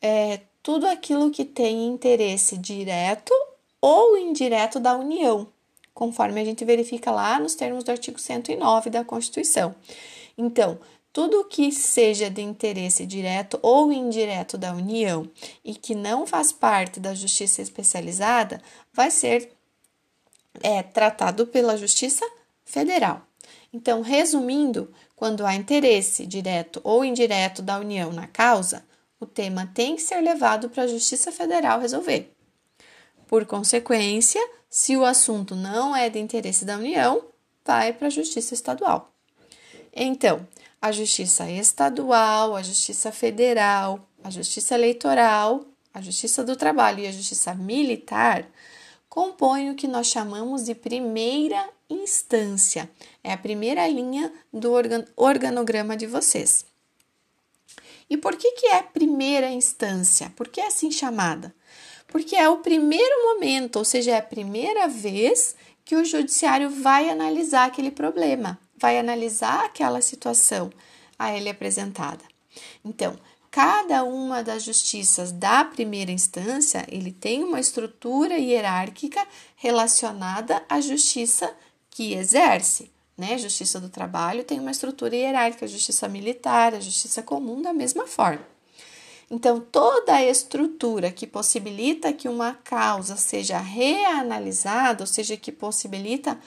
é, 0.00 0.40
tudo 0.62 0.86
aquilo 0.86 1.30
que 1.30 1.44
tem 1.44 1.86
interesse 1.86 2.58
direto 2.58 3.32
ou 3.80 4.16
indireto 4.18 4.78
da 4.78 4.94
União, 4.94 5.48
conforme 5.94 6.40
a 6.40 6.44
gente 6.44 6.64
verifica 6.64 7.10
lá 7.10 7.40
nos 7.40 7.54
termos 7.54 7.82
do 7.82 7.90
artigo 7.90 8.18
109 8.18 8.90
da 8.90 9.02
Constituição. 9.02 9.74
Então, 10.36 10.78
tudo 11.12 11.44
que 11.44 11.70
seja 11.70 12.28
de 12.28 12.42
interesse 12.42 13.06
direto 13.06 13.58
ou 13.62 13.92
indireto 13.92 14.58
da 14.58 14.72
União 14.72 15.30
e 15.64 15.74
que 15.74 15.94
não 15.94 16.26
faz 16.26 16.50
parte 16.50 16.98
da 16.98 17.14
Justiça 17.14 17.62
Especializada 17.62 18.60
vai 18.92 19.12
ser 19.12 19.52
é, 20.60 20.82
tratado 20.82 21.46
pela 21.46 21.76
Justiça 21.76 22.28
Federal. 22.64 23.22
Então, 23.72 24.02
resumindo, 24.02 24.92
quando 25.14 25.46
há 25.46 25.54
interesse 25.54 26.26
direto 26.26 26.80
ou 26.82 27.04
indireto 27.04 27.62
da 27.62 27.78
União 27.78 28.12
na 28.12 28.26
causa, 28.26 28.84
o 29.20 29.26
tema 29.26 29.70
tem 29.72 29.94
que 29.94 30.02
ser 30.02 30.20
levado 30.20 30.68
para 30.68 30.82
a 30.82 30.88
Justiça 30.88 31.30
Federal 31.30 31.80
resolver. 31.80 32.34
Por 33.28 33.46
consequência, 33.46 34.40
se 34.68 34.96
o 34.96 35.04
assunto 35.04 35.54
não 35.54 35.94
é 35.94 36.10
de 36.10 36.18
interesse 36.18 36.64
da 36.64 36.76
União, 36.76 37.24
vai 37.64 37.92
para 37.92 38.08
a 38.08 38.10
Justiça 38.10 38.52
Estadual. 38.52 39.13
Então, 39.94 40.46
a 40.82 40.90
Justiça 40.90 41.48
Estadual, 41.48 42.56
a 42.56 42.62
Justiça 42.62 43.12
Federal, 43.12 44.06
a 44.22 44.30
Justiça 44.30 44.74
Eleitoral, 44.74 45.64
a 45.92 46.00
Justiça 46.00 46.42
do 46.42 46.56
Trabalho 46.56 47.00
e 47.00 47.06
a 47.06 47.12
Justiça 47.12 47.54
Militar 47.54 48.46
compõem 49.08 49.70
o 49.70 49.76
que 49.76 49.86
nós 49.86 50.08
chamamos 50.08 50.64
de 50.64 50.74
primeira 50.74 51.70
instância. 51.88 52.90
É 53.22 53.32
a 53.32 53.38
primeira 53.38 53.86
linha 53.86 54.32
do 54.52 54.72
organograma 55.16 55.96
de 55.96 56.06
vocês. 56.06 56.66
E 58.10 58.16
por 58.16 58.36
que, 58.36 58.50
que 58.52 58.66
é 58.66 58.82
primeira 58.82 59.48
instância? 59.48 60.32
Por 60.34 60.48
que 60.48 60.60
é 60.60 60.66
assim 60.66 60.90
chamada? 60.90 61.54
Porque 62.08 62.34
é 62.34 62.48
o 62.48 62.58
primeiro 62.58 63.22
momento, 63.24 63.76
ou 63.76 63.84
seja, 63.84 64.10
é 64.10 64.18
a 64.18 64.22
primeira 64.22 64.88
vez 64.88 65.54
que 65.84 65.96
o 65.96 66.04
judiciário 66.04 66.68
vai 66.68 67.08
analisar 67.08 67.66
aquele 67.66 67.90
problema, 67.90 68.58
vai 68.76 68.98
analisar 68.98 69.64
aquela 69.64 70.00
situação 70.00 70.70
a 71.18 71.36
ele 71.36 71.48
apresentada. 71.48 72.24
Então, 72.84 73.18
cada 73.50 74.04
uma 74.04 74.42
das 74.42 74.64
justiças 74.64 75.30
da 75.32 75.64
primeira 75.64 76.10
instância, 76.10 76.84
ele 76.88 77.12
tem 77.12 77.44
uma 77.44 77.60
estrutura 77.60 78.36
hierárquica 78.36 79.26
relacionada 79.56 80.62
à 80.68 80.80
justiça 80.80 81.54
que 81.90 82.14
exerce. 82.14 82.90
Né? 83.16 83.34
A 83.34 83.38
justiça 83.38 83.80
do 83.80 83.88
trabalho 83.88 84.42
tem 84.42 84.58
uma 84.58 84.72
estrutura 84.72 85.14
hierárquica, 85.14 85.64
a 85.64 85.68
justiça 85.68 86.08
militar, 86.08 86.74
a 86.74 86.80
justiça 86.80 87.22
comum 87.22 87.62
da 87.62 87.72
mesma 87.72 88.06
forma. 88.06 88.44
Então, 89.30 89.60
toda 89.60 90.14
a 90.14 90.24
estrutura 90.24 91.10
que 91.10 91.26
possibilita 91.26 92.12
que 92.12 92.28
uma 92.28 92.54
causa 92.54 93.16
seja 93.16 93.58
reanalisada, 93.58 95.02
ou 95.02 95.06
seja, 95.06 95.36
que 95.36 95.50
possibilita 95.50 96.38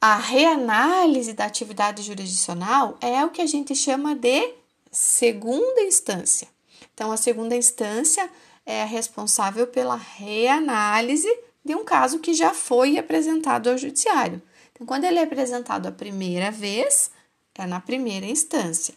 a 0.00 0.16
reanálise 0.16 1.32
da 1.32 1.46
atividade 1.46 2.02
jurisdicional, 2.02 2.96
é 3.00 3.24
o 3.24 3.30
que 3.30 3.42
a 3.42 3.46
gente 3.46 3.74
chama 3.74 4.14
de 4.14 4.54
segunda 4.90 5.82
instância. 5.82 6.48
Então, 6.94 7.12
a 7.12 7.16
segunda 7.16 7.56
instância 7.56 8.28
é 8.64 8.84
responsável 8.84 9.66
pela 9.66 9.96
reanálise 9.96 11.28
de 11.64 11.74
um 11.74 11.84
caso 11.84 12.20
que 12.20 12.32
já 12.32 12.54
foi 12.54 12.98
apresentado 12.98 13.68
ao 13.68 13.78
judiciário. 13.78 14.40
Então, 14.72 14.86
quando 14.86 15.04
ele 15.04 15.18
é 15.18 15.22
apresentado 15.22 15.86
a 15.86 15.92
primeira 15.92 16.50
vez, 16.50 17.10
é 17.54 17.66
na 17.66 17.80
primeira 17.80 18.26
instância. 18.26 18.94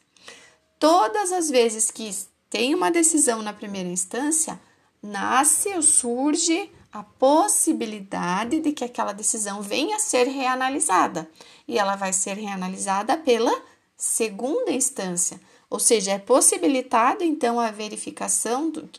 Todas 0.78 1.32
as 1.32 1.50
vezes 1.50 1.92
que 1.92 2.10
tem 2.50 2.74
uma 2.74 2.92
decisão 2.92 3.42
na 3.42 3.54
primeira 3.54 3.90
instância, 3.90 4.60
nasce 5.02 5.70
ou 5.70 5.82
surge 5.82 6.72
a 6.92 7.04
possibilidade 7.04 8.60
de 8.60 8.72
que 8.72 8.84
aquela 8.84 9.14
decisão 9.14 9.62
venha 9.62 9.98
a 9.98 10.00
ser 10.00 10.28
reanalisada. 10.28 11.30
E 11.68 11.78
ela 11.78 11.96
vai 11.96 12.12
ser 12.12 12.36
reanalisada 12.36 13.16
pela 13.18 13.54
segunda 13.96 14.72
instância, 14.72 15.40
ou 15.70 15.80
seja, 15.80 16.14
é 16.14 16.18
possibilitado 16.18 17.24
então 17.24 17.60
a 17.60 17.70
verificação 17.70 18.72
do, 18.72 18.90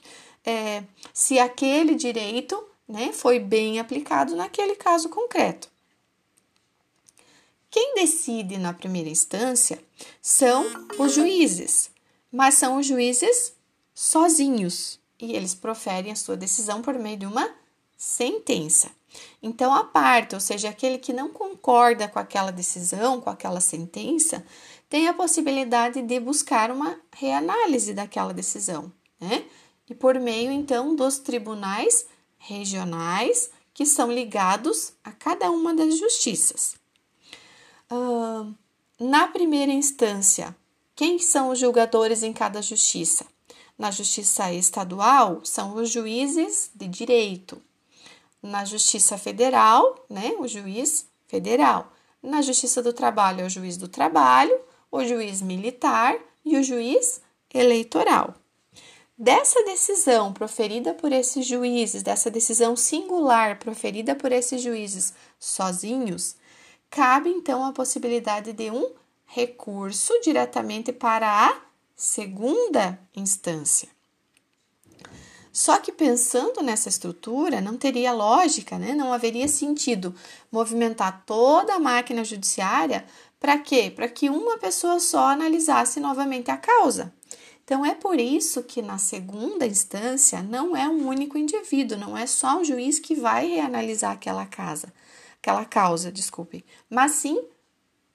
é, 0.44 0.84
se 1.12 1.38
aquele 1.38 1.94
direito 1.94 2.62
né, 2.86 3.12
foi 3.12 3.38
bem 3.38 3.80
aplicado 3.80 4.36
naquele 4.36 4.76
caso 4.76 5.08
concreto. 5.08 5.68
Quem 7.70 7.94
decide 7.94 8.58
na 8.58 8.72
primeira 8.72 9.08
instância 9.08 9.82
são 10.20 10.66
os 10.98 11.14
juízes, 11.14 11.90
mas 12.30 12.54
são 12.54 12.78
os 12.78 12.86
juízes 12.86 13.54
sozinhos 13.94 14.98
e 15.20 15.34
eles 15.34 15.54
proferem 15.54 16.10
a 16.10 16.16
sua 16.16 16.36
decisão 16.36 16.82
por 16.82 16.94
meio 16.98 17.16
de 17.16 17.26
uma 17.26 17.59
sentença. 18.00 18.90
Então, 19.42 19.74
a 19.74 19.84
parte, 19.84 20.34
ou 20.34 20.40
seja, 20.40 20.70
aquele 20.70 20.96
que 20.96 21.12
não 21.12 21.28
concorda 21.28 22.08
com 22.08 22.18
aquela 22.18 22.50
decisão, 22.50 23.20
com 23.20 23.28
aquela 23.28 23.60
sentença, 23.60 24.42
tem 24.88 25.06
a 25.06 25.12
possibilidade 25.12 26.00
de 26.00 26.18
buscar 26.18 26.70
uma 26.70 26.98
reanálise 27.12 27.92
daquela 27.92 28.32
decisão, 28.32 28.90
né? 29.20 29.44
E 29.88 29.94
por 29.94 30.18
meio, 30.18 30.50
então, 30.50 30.96
dos 30.96 31.18
tribunais 31.18 32.06
regionais 32.38 33.50
que 33.74 33.84
são 33.84 34.10
ligados 34.10 34.94
a 35.04 35.12
cada 35.12 35.50
uma 35.50 35.74
das 35.74 35.98
justiças. 35.98 36.76
Uh, 37.92 38.54
na 38.98 39.28
primeira 39.28 39.72
instância, 39.72 40.56
quem 40.96 41.18
são 41.18 41.50
os 41.50 41.58
julgadores 41.58 42.22
em 42.22 42.32
cada 42.32 42.62
justiça? 42.62 43.26
Na 43.76 43.90
justiça 43.90 44.50
estadual, 44.54 45.44
são 45.44 45.74
os 45.74 45.90
juízes 45.90 46.70
de 46.74 46.88
direito. 46.88 47.60
Na 48.42 48.64
justiça 48.64 49.18
federal, 49.18 50.04
né, 50.08 50.34
o 50.38 50.48
juiz 50.48 51.06
federal. 51.26 51.92
Na 52.22 52.42
justiça 52.42 52.82
do 52.82 52.92
trabalho, 52.92 53.42
é 53.42 53.44
o 53.44 53.50
juiz 53.50 53.76
do 53.76 53.88
trabalho, 53.88 54.58
o 54.90 55.04
juiz 55.04 55.40
militar 55.40 56.18
e 56.44 56.56
o 56.56 56.62
juiz 56.62 57.20
eleitoral. 57.52 58.34
Dessa 59.16 59.62
decisão 59.64 60.32
proferida 60.32 60.94
por 60.94 61.12
esses 61.12 61.46
juízes, 61.46 62.02
dessa 62.02 62.30
decisão 62.30 62.74
singular 62.74 63.58
proferida 63.58 64.14
por 64.14 64.32
esses 64.32 64.62
juízes 64.62 65.12
sozinhos, 65.38 66.36
cabe 66.88 67.28
então 67.28 67.64
a 67.64 67.72
possibilidade 67.72 68.54
de 68.54 68.70
um 68.70 68.94
recurso 69.26 70.18
diretamente 70.22 70.90
para 70.92 71.48
a 71.48 71.60
segunda 71.94 72.98
instância. 73.14 73.88
Só 75.52 75.78
que 75.78 75.90
pensando 75.90 76.62
nessa 76.62 76.88
estrutura, 76.88 77.60
não 77.60 77.76
teria 77.76 78.12
lógica, 78.12 78.78
né? 78.78 78.94
não 78.94 79.12
haveria 79.12 79.48
sentido 79.48 80.14
movimentar 80.50 81.24
toda 81.26 81.74
a 81.74 81.80
máquina 81.80 82.24
judiciária 82.24 83.04
para 83.40 83.58
quê? 83.58 83.90
Para 83.94 84.08
que 84.08 84.28
uma 84.28 84.58
pessoa 84.58 85.00
só 85.00 85.30
analisasse 85.30 85.98
novamente 85.98 86.50
a 86.50 86.56
causa. 86.56 87.12
Então, 87.64 87.86
é 87.86 87.94
por 87.94 88.18
isso 88.18 88.62
que 88.64 88.82
na 88.82 88.98
segunda 88.98 89.66
instância 89.66 90.42
não 90.42 90.76
é 90.76 90.88
um 90.88 91.06
único 91.06 91.38
indivíduo, 91.38 91.96
não 91.96 92.16
é 92.16 92.26
só 92.26 92.58
um 92.58 92.64
juiz 92.64 92.98
que 92.98 93.14
vai 93.14 93.46
reanalisar 93.46 94.12
aquela 94.12 94.44
casa, 94.44 94.92
aquela 95.40 95.64
causa, 95.64 96.10
desculpe, 96.10 96.64
mas 96.88 97.12
sim 97.12 97.40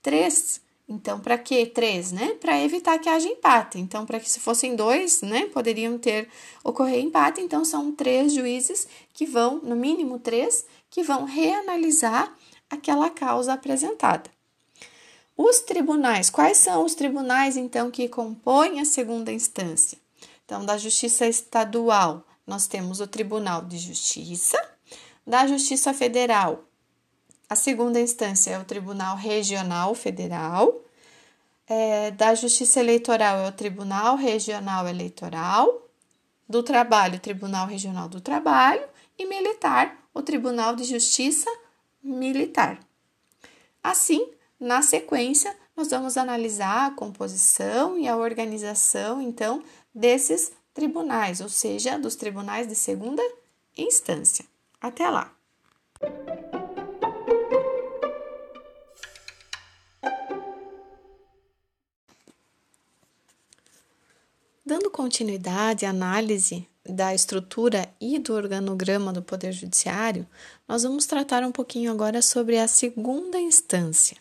três. 0.02 0.62
Então, 0.88 1.20
para 1.20 1.38
que 1.38 1.66
três, 1.66 2.12
né? 2.12 2.36
Para 2.40 2.62
evitar 2.62 3.00
que 3.00 3.10
haja 3.10 3.28
empate. 3.28 3.80
Então, 3.80 4.06
para 4.06 4.20
que 4.20 4.30
se 4.30 4.40
fossem 4.40 4.76
dois, 4.76 5.22
né, 5.22 5.48
poderiam 5.48 5.98
ter 5.98 6.30
ocorrer 6.64 7.00
empate. 7.00 7.42
Então, 7.42 7.66
são 7.66 7.92
três 7.92 8.34
juízes 8.34 8.88
que 9.12 9.26
vão, 9.26 9.60
no 9.64 9.76
mínimo 9.76 10.20
três, 10.20 10.66
que 10.90 11.02
vão 11.02 11.26
reanalisar 11.26 12.32
aquela 12.70 13.10
causa 13.10 13.54
apresentada. 13.54 14.30
Os 15.36 15.60
tribunais, 15.60 16.30
quais 16.30 16.58
são 16.58 16.86
os 16.86 16.96
tribunais 16.96 17.58
então 17.58 17.92
que 17.92 18.08
compõem 18.08 18.80
a 18.80 18.86
segunda 18.86 19.34
instância? 19.34 19.98
Então, 20.46 20.64
da 20.64 20.78
Justiça 20.78 21.28
Estadual, 21.28 22.26
nós 22.46 22.68
temos 22.68 23.02
o 23.02 23.08
Tribunal 23.08 23.64
de 23.64 23.78
Justiça, 23.78 24.58
da 25.26 25.48
Justiça 25.48 25.94
Federal, 25.94 26.64
a 27.50 27.56
segunda 27.56 28.00
instância 28.00 28.52
é 28.52 28.60
o 28.60 28.66
Tribunal 28.66 29.16
Regional 29.16 29.94
Federal, 29.94 30.82
é, 31.68 32.12
da 32.12 32.36
Justiça 32.36 32.80
Eleitoral 32.80 33.40
é 33.40 33.48
o 33.48 33.52
Tribunal 33.52 34.16
Regional 34.16 34.88
Eleitoral, 34.88 35.82
do 36.48 36.62
Trabalho, 36.62 37.20
Tribunal 37.20 37.68
Regional 37.68 38.08
do 38.08 38.22
Trabalho, 38.22 38.84
e 39.18 39.26
militar, 39.26 39.98
o 40.14 40.22
Tribunal 40.22 40.76
de 40.76 40.84
Justiça 40.84 41.50
Militar. 42.04 42.80
Assim, 43.84 44.30
na 44.60 44.82
sequência, 44.82 45.56
nós 45.76 45.90
vamos 45.90 46.18
analisar 46.18 46.88
a 46.88 46.92
composição 46.92 47.98
e 47.98 48.08
a 48.08 48.16
organização, 48.16 49.22
então, 49.22 49.64
desses 49.94 50.52
tribunais, 50.74 51.42
ou 51.42 51.50
seja, 51.50 51.98
dos 51.98 52.16
tribunais 52.16 52.68
de 52.68 52.76
segunda 52.76 53.24
instância. 53.78 54.46
Até 54.82 55.10
lá! 55.10 55.32
Dando 64.66 64.90
continuidade 64.90 65.86
à 65.86 65.92
análise 65.92 66.68
da 66.84 67.14
estrutura 67.14 67.88
e 68.02 68.18
do 68.18 68.34
organograma 68.34 69.14
do 69.14 69.22
Poder 69.22 69.52
Judiciário, 69.52 70.26
nós 70.68 70.82
vamos 70.82 71.06
tratar 71.06 71.44
um 71.44 71.52
pouquinho 71.52 71.92
agora 71.92 72.20
sobre 72.20 72.58
a 72.58 72.68
segunda 72.68 73.40
instância. 73.40 74.18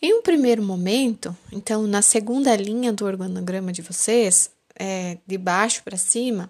Em 0.00 0.14
um 0.14 0.22
primeiro 0.22 0.62
momento, 0.62 1.36
então, 1.50 1.82
na 1.82 2.00
segunda 2.00 2.54
linha 2.54 2.92
do 2.92 3.04
organograma 3.04 3.72
de 3.72 3.82
vocês, 3.82 4.52
é, 4.76 5.18
de 5.26 5.36
baixo 5.36 5.82
para 5.82 5.96
cima, 5.96 6.48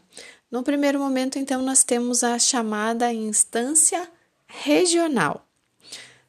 no 0.50 0.62
primeiro 0.62 0.98
momento, 0.98 1.38
então, 1.38 1.62
nós 1.62 1.82
temos 1.82 2.22
a 2.22 2.38
chamada 2.38 3.10
instância 3.14 4.06
regional. 4.46 5.46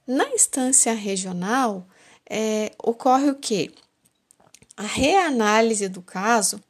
Na 0.08 0.30
instância 0.30 0.94
regional, 0.94 1.86
é, 2.30 2.72
ocorre 2.82 3.30
o 3.30 3.36
que? 3.36 3.74
A 4.76 4.84
reanálise 4.84 5.88
do 5.88 6.02
caso, 6.02 6.62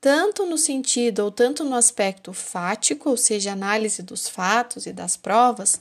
tanto 0.00 0.46
no 0.46 0.56
sentido 0.56 1.20
ou 1.20 1.30
tanto 1.30 1.64
no 1.64 1.74
aspecto 1.74 2.32
fático, 2.32 3.10
ou 3.10 3.16
seja, 3.16 3.52
análise 3.52 4.02
dos 4.02 4.28
fatos 4.28 4.86
e 4.86 4.92
das 4.92 5.16
provas, 5.16 5.80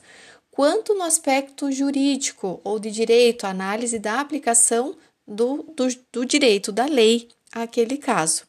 quanto 0.49 0.93
no 0.93 1.03
aspecto 1.03 1.71
jurídico 1.71 2.59
ou 2.63 2.79
de 2.79 2.91
direito, 2.91 3.45
análise 3.45 3.97
da 3.97 4.19
aplicação 4.19 4.95
do, 5.27 5.63
do, 5.75 5.87
do 6.11 6.25
direito, 6.25 6.71
da 6.71 6.85
lei 6.85 7.29
àquele 7.51 7.97
caso. 7.97 8.43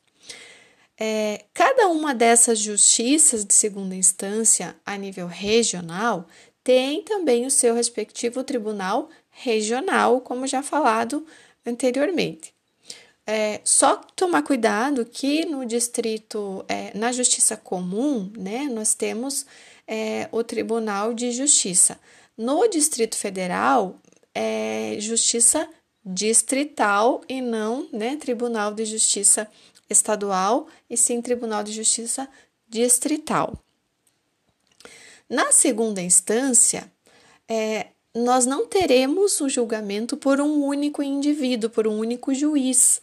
É, 0.99 1.45
cada 1.53 1.89
uma 1.89 2.15
dessas 2.15 2.59
justiças 2.59 3.45
de 3.45 3.55
segunda 3.55 3.95
instância 3.95 4.77
a 4.85 4.97
nível 4.97 5.27
regional 5.27 6.27
tem 6.63 7.03
também 7.03 7.47
o 7.47 7.51
seu 7.51 7.75
respectivo 7.75 8.45
tribunal 8.45 9.09
regional, 9.31 10.21
como 10.21 10.47
já 10.47 10.63
falado 10.63 11.27
anteriormente. 11.67 12.52
É, 13.35 13.63
só 13.65 13.97
tomar 14.15 14.43
cuidado 14.43 15.07
que 15.07 15.47
no 15.47 15.65
distrito, 15.65 16.63
é, 16.69 16.95
na 16.95 17.11
justiça 17.13 17.57
comum, 17.57 18.31
né, 18.37 18.65
nós 18.65 18.95
temos 18.95 19.47
é, 19.89 20.29
o 20.31 20.45
Tribunal 20.45 21.15
de 21.15 21.33
Justiça. 21.33 21.99
No 22.37 22.69
Distrito 22.69 23.17
Federal, 23.17 23.99
é 24.35 24.97
Justiça 24.99 25.67
Distrital 26.05 27.23
e 27.27 27.41
não 27.41 27.89
né, 27.91 28.17
Tribunal 28.17 28.75
de 28.75 28.85
Justiça 28.85 29.49
Estadual, 29.89 30.67
e 30.91 30.95
sim 30.95 31.23
Tribunal 31.23 31.65
de 31.65 31.73
Justiça 31.73 32.29
Distrital. 32.69 33.59
Na 35.27 35.53
segunda 35.53 36.03
instância, 36.03 36.93
é, 37.49 37.87
nós 38.15 38.45
não 38.45 38.67
teremos 38.67 39.41
o 39.41 39.49
julgamento 39.49 40.19
por 40.19 40.39
um 40.39 40.63
único 40.63 41.03
indivíduo, 41.03 41.71
por 41.71 41.87
um 41.89 41.97
único 41.97 42.35
juiz, 42.35 43.01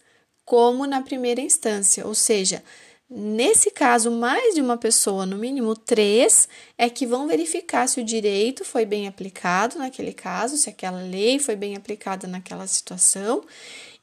como 0.50 0.88
na 0.88 1.00
primeira 1.00 1.40
instância, 1.40 2.08
ou 2.08 2.16
seja, 2.16 2.64
Nesse 3.12 3.72
caso, 3.72 4.12
mais 4.12 4.54
de 4.54 4.62
uma 4.62 4.78
pessoa, 4.78 5.26
no 5.26 5.36
mínimo 5.36 5.76
três, 5.76 6.48
é 6.78 6.88
que 6.92 7.08
vão 7.08 7.28
verificar 7.28 7.88
se 7.88 8.00
o 8.00 8.04
direito 8.04 8.64
foi 8.64 8.86
bem 8.86 9.08
aplicado 9.08 9.80
naquele 9.80 10.14
caso, 10.14 10.56
se 10.58 10.70
aquela 10.70 11.02
lei 11.02 11.40
foi 11.40 11.56
bem 11.56 11.76
aplicada 11.76 12.28
naquela 12.28 12.68
situação, 12.68 13.44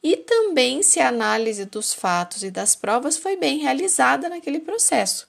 e 0.02 0.16
também 0.16 0.82
se 0.82 0.98
a 0.98 1.06
análise 1.06 1.64
dos 1.66 1.94
fatos 1.94 2.42
e 2.42 2.50
das 2.50 2.74
provas 2.74 3.16
foi 3.16 3.36
bem 3.36 3.58
realizada 3.58 4.28
naquele 4.28 4.58
processo. 4.58 5.28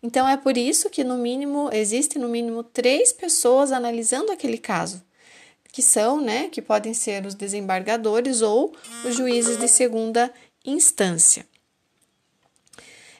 Então, 0.00 0.28
é 0.28 0.36
por 0.36 0.56
isso 0.56 0.88
que, 0.88 1.02
no 1.02 1.18
mínimo, 1.18 1.68
existe 1.72 2.20
no 2.20 2.28
mínimo 2.28 2.62
três 2.62 3.12
pessoas 3.12 3.72
analisando 3.72 4.30
aquele 4.30 4.56
caso, 4.56 5.02
que 5.72 5.82
são, 5.82 6.20
né, 6.20 6.48
que 6.48 6.62
podem 6.62 6.94
ser 6.94 7.26
os 7.26 7.34
desembargadores 7.34 8.40
ou 8.40 8.72
os 9.04 9.16
juízes 9.16 9.58
de 9.58 9.66
segunda 9.66 10.22
instância. 10.22 10.45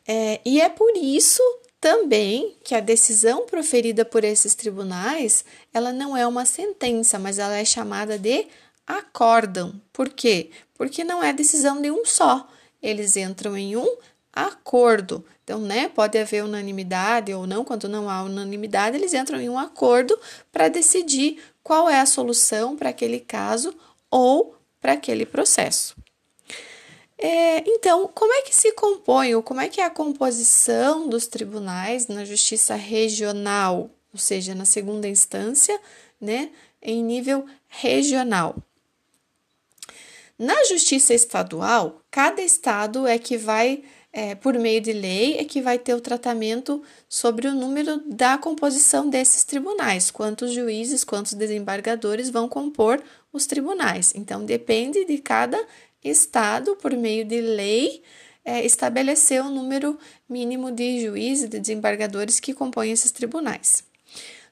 É, 0.07 0.41
e 0.45 0.61
é 0.61 0.69
por 0.69 0.97
isso 0.97 1.43
também 1.81 2.57
que 2.65 2.75
a 2.75 2.81
decisão 2.81 3.47
proferida 3.47 4.05
por 4.05 4.25
esses 4.25 4.55
tribunais, 4.55 5.45
ela 5.73 5.93
não 5.93 6.17
é 6.17 6.27
uma 6.27 6.45
sentença, 6.45 7.19
mas 7.19 7.39
ela 7.39 7.57
é 7.57 7.65
chamada 7.65 8.19
de 8.19 8.47
acórdão. 8.87 9.81
Por 9.93 10.09
quê? 10.09 10.51
Porque 10.75 11.05
não 11.05 11.23
é 11.23 11.33
decisão 11.33 11.81
de 11.81 11.91
um 11.91 12.05
só. 12.05 12.49
Eles 12.83 13.17
entram 13.17 13.57
em 13.57 13.77
um 13.77 13.97
acordo. 14.33 15.25
Então, 15.43 15.61
né, 15.61 15.89
pode 15.89 16.19
haver 16.19 16.45
unanimidade 16.45 17.33
ou 17.33 17.47
não, 17.47 17.65
quando 17.65 17.89
não 17.89 18.11
há 18.11 18.23
unanimidade, 18.23 18.97
eles 18.97 19.15
entram 19.15 19.41
em 19.41 19.49
um 19.49 19.59
acordo 19.59 20.19
para 20.53 20.69
decidir 20.69 21.41
qual 21.63 21.89
é 21.89 22.01
a 22.01 22.07
solução 22.07 22.77
para 22.77 22.91
aquele 22.91 23.21
caso 23.21 23.75
ou 24.11 24.57
para 24.81 24.93
aquele 24.93 25.25
processo. 25.25 25.97
É, 27.19 27.65
então, 27.67 28.11
como 28.15 28.33
é 28.35 28.43
que 28.43 28.55
se 28.55 28.73
compõe, 28.73 29.35
ou 29.35 29.43
como 29.43 29.61
é 29.61 29.69
que 29.69 29.81
é 29.81 29.85
a 29.85 29.91
composição 29.91 31.09
dos 31.09 31.27
tribunais 31.27 32.09
na 32.09 32.25
justiça 32.25 32.75
regional, 32.75 33.91
ou 34.13 34.19
seja, 34.19 34.55
na 34.55 34.67
segunda 34.67 35.09
instância, 35.09 35.81
né, 36.21 36.51
em 36.83 37.03
nível 37.03 37.47
regional? 37.69 38.57
Na 40.39 40.65
justiça 40.65 41.15
estadual, 41.15 42.03
cada 42.11 42.43
estado 42.43 43.07
é 43.07 43.19
que 43.19 43.39
vai, 43.39 43.83
é, 44.13 44.35
por 44.35 44.53
meio 44.59 44.83
de 44.83 44.93
lei, 44.93 45.39
é 45.39 45.45
que 45.47 45.63
vai 45.63 45.79
ter 45.79 45.95
o 45.95 46.01
tratamento 46.03 46.83
sobre 47.09 47.49
o 47.49 47.55
número 47.55 48.03
da 48.07 48.37
composição 48.37 49.09
desses 49.09 49.45
tribunais, 49.45 50.11
quantos 50.11 50.53
juízes, 50.53 51.05
quantos 51.05 51.33
desembargadores 51.33 52.29
vão 52.29 52.51
compor 52.51 53.03
os 53.33 53.47
tribunais. 53.47 54.13
Então, 54.15 54.45
depende 54.45 55.07
de 55.07 55.17
cada 55.17 55.59
estado, 56.09 56.77
por 56.77 56.93
meio 56.95 57.25
de 57.25 57.41
lei, 57.41 58.03
é, 58.45 58.65
estabelecer 58.65 59.43
o 59.43 59.51
número 59.51 59.99
mínimo 60.29 60.71
de 60.71 61.01
juízes 61.05 61.45
e 61.45 61.49
de 61.49 61.61
desembargadores 61.61 62.41
que 62.41 62.55
compõem 62.55 62.93
esses 62.93 63.11
tribunais. 63.11 63.85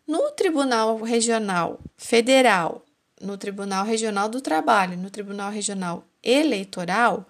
No 0.07 0.31
Tribunal 0.33 0.99
Regional 0.99 1.81
Federal 1.97 2.85
no 3.25 3.39
Tribunal 3.39 3.85
Regional 3.85 4.29
do 4.29 4.41
Trabalho, 4.41 4.97
no 4.97 5.11
Tribunal 5.11 5.51
Regional 5.51 6.05
Eleitoral, 6.23 7.27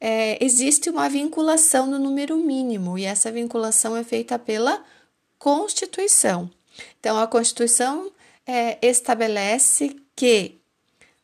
é, 0.00 0.42
existe 0.44 0.90
uma 0.90 1.08
vinculação 1.08 1.86
no 1.86 1.98
número 1.98 2.36
mínimo 2.36 2.98
e 2.98 3.04
essa 3.04 3.32
vinculação 3.32 3.96
é 3.96 4.04
feita 4.04 4.38
pela 4.38 4.84
Constituição. 5.38 6.50
Então, 7.00 7.18
a 7.18 7.26
Constituição 7.26 8.10
é, 8.46 8.78
estabelece 8.86 9.96
que 10.14 10.58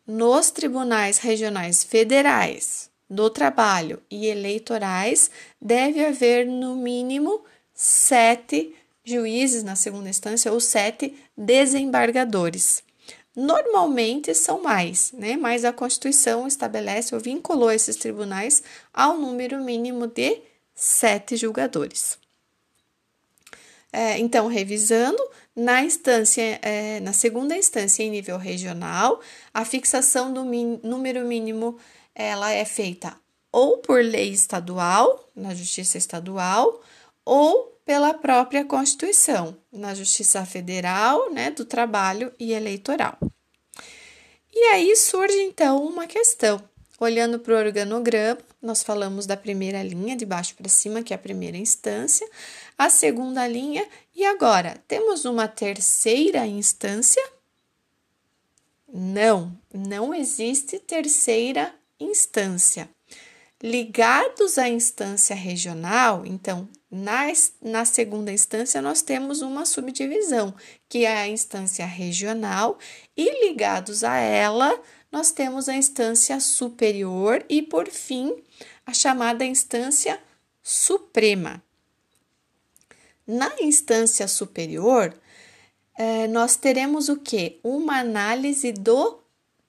nos 0.07 0.51
tribunais 0.51 1.19
regionais 1.19 1.85
federais 1.85 2.91
do 3.09 3.29
trabalho 3.29 4.03
e 4.11 4.27
eleitorais 4.27 5.31
deve 5.61 6.05
haver 6.05 6.47
no 6.47 6.77
mínimo 6.77 7.45
sete 7.75 8.75
juízes 9.05 9.63
na 9.63 9.77
segunda 9.77 10.09
instância 10.09 10.53
ou 10.53 10.61
sete 10.61 11.15
desembargadores. 11.37 12.83
Normalmente 13.35 14.35
são 14.35 14.63
mais, 14.63 15.13
né? 15.13 15.37
Mas 15.37 15.65
a 15.65 15.73
Constituição 15.73 16.47
estabelece 16.47 17.15
ou 17.15 17.21
vinculou 17.21 17.71
esses 17.71 17.97
tribunais 17.97 18.63
ao 18.93 19.17
número 19.17 19.63
mínimo 19.63 20.07
de 20.07 20.41
sete 20.75 21.37
julgadores. 21.37 22.19
É, 23.93 24.19
então, 24.19 24.47
revisando, 24.47 25.23
na 25.55 25.83
instância, 25.83 26.59
é, 26.63 27.01
na 27.01 27.13
segunda 27.13 27.57
instância 27.57 28.03
em 28.03 28.11
nível 28.11 28.39
regional, 28.39 29.21
a 29.53 29.65
fixação 29.65 30.33
do 30.33 30.45
número 30.45 31.27
mínimo 31.27 31.79
ela 32.15 32.51
é 32.53 32.65
feita 32.65 33.17
ou 33.53 33.79
por 33.79 34.03
lei 34.03 34.31
estadual, 34.31 35.31
na 35.37 35.55
Justiça 35.55 35.99
Estadual, 35.99 36.83
ou 37.23 37.79
pela 37.85 38.15
própria 38.15 38.65
Constituição, 38.65 39.55
na 39.71 39.95
Justiça 39.95 40.45
Federal, 40.47 41.31
né, 41.31 41.51
do 41.51 41.67
Trabalho 41.67 42.33
e 42.41 42.53
Eleitoral. 42.53 43.19
E 44.51 44.59
aí 44.73 44.97
surge 44.97 45.39
então 45.43 45.85
uma 45.85 46.07
questão. 46.07 46.63
Olhando 46.99 47.39
para 47.39 47.53
o 47.53 47.57
organograma, 47.57 48.39
nós 48.61 48.83
falamos 48.83 49.27
da 49.27 49.37
primeira 49.37 49.83
linha, 49.83 50.17
de 50.17 50.25
baixo 50.25 50.55
para 50.55 50.69
cima, 50.69 51.03
que 51.03 51.13
é 51.13 51.17
a 51.17 51.19
primeira 51.19 51.57
instância, 51.57 52.27
a 52.77 52.91
segunda 52.91 53.47
linha, 53.47 53.87
e 54.15 54.25
agora 54.25 54.83
temos 54.87 55.25
uma 55.25 55.49
terceira 55.49 56.47
instância? 56.47 57.23
Não, 58.93 59.57
não 59.73 60.15
existe 60.15 60.79
terceira 60.79 61.75
instância 61.99 62.89
ligados 63.63 64.59
à 64.59 64.69
instância 64.69 65.37
regional, 65.37 66.27
então, 66.27 66.69
na, 66.91 67.27
na 67.63 67.85
segunda 67.85 68.33
instância, 68.33 68.83
nós 68.83 69.03
temos 69.03 69.41
uma 69.41 69.65
subdivisão, 69.65 70.53
que 70.89 71.05
é 71.05 71.17
a 71.17 71.29
instância 71.29 71.87
regional, 71.87 72.77
e 73.17 73.49
ligados 73.49 74.03
a 74.03 74.17
ela, 74.17 74.79
nós 75.13 75.31
temos 75.31 75.69
a 75.69 75.77
instância 75.77 76.41
superior 76.41 77.45
e, 77.49 77.63
por 77.63 77.89
fim, 77.89 78.35
a 78.85 78.93
chamada 78.93 79.45
instância 79.45 80.19
suprema. 80.61 81.63
Na 83.27 83.53
instância 83.61 84.27
superior, 84.27 85.15
eh, 85.99 86.27
nós 86.29 86.57
teremos 86.57 87.09
o 87.09 87.17
que? 87.17 87.61
Uma 87.63 88.01
análise 88.01 88.73
do 88.73 89.21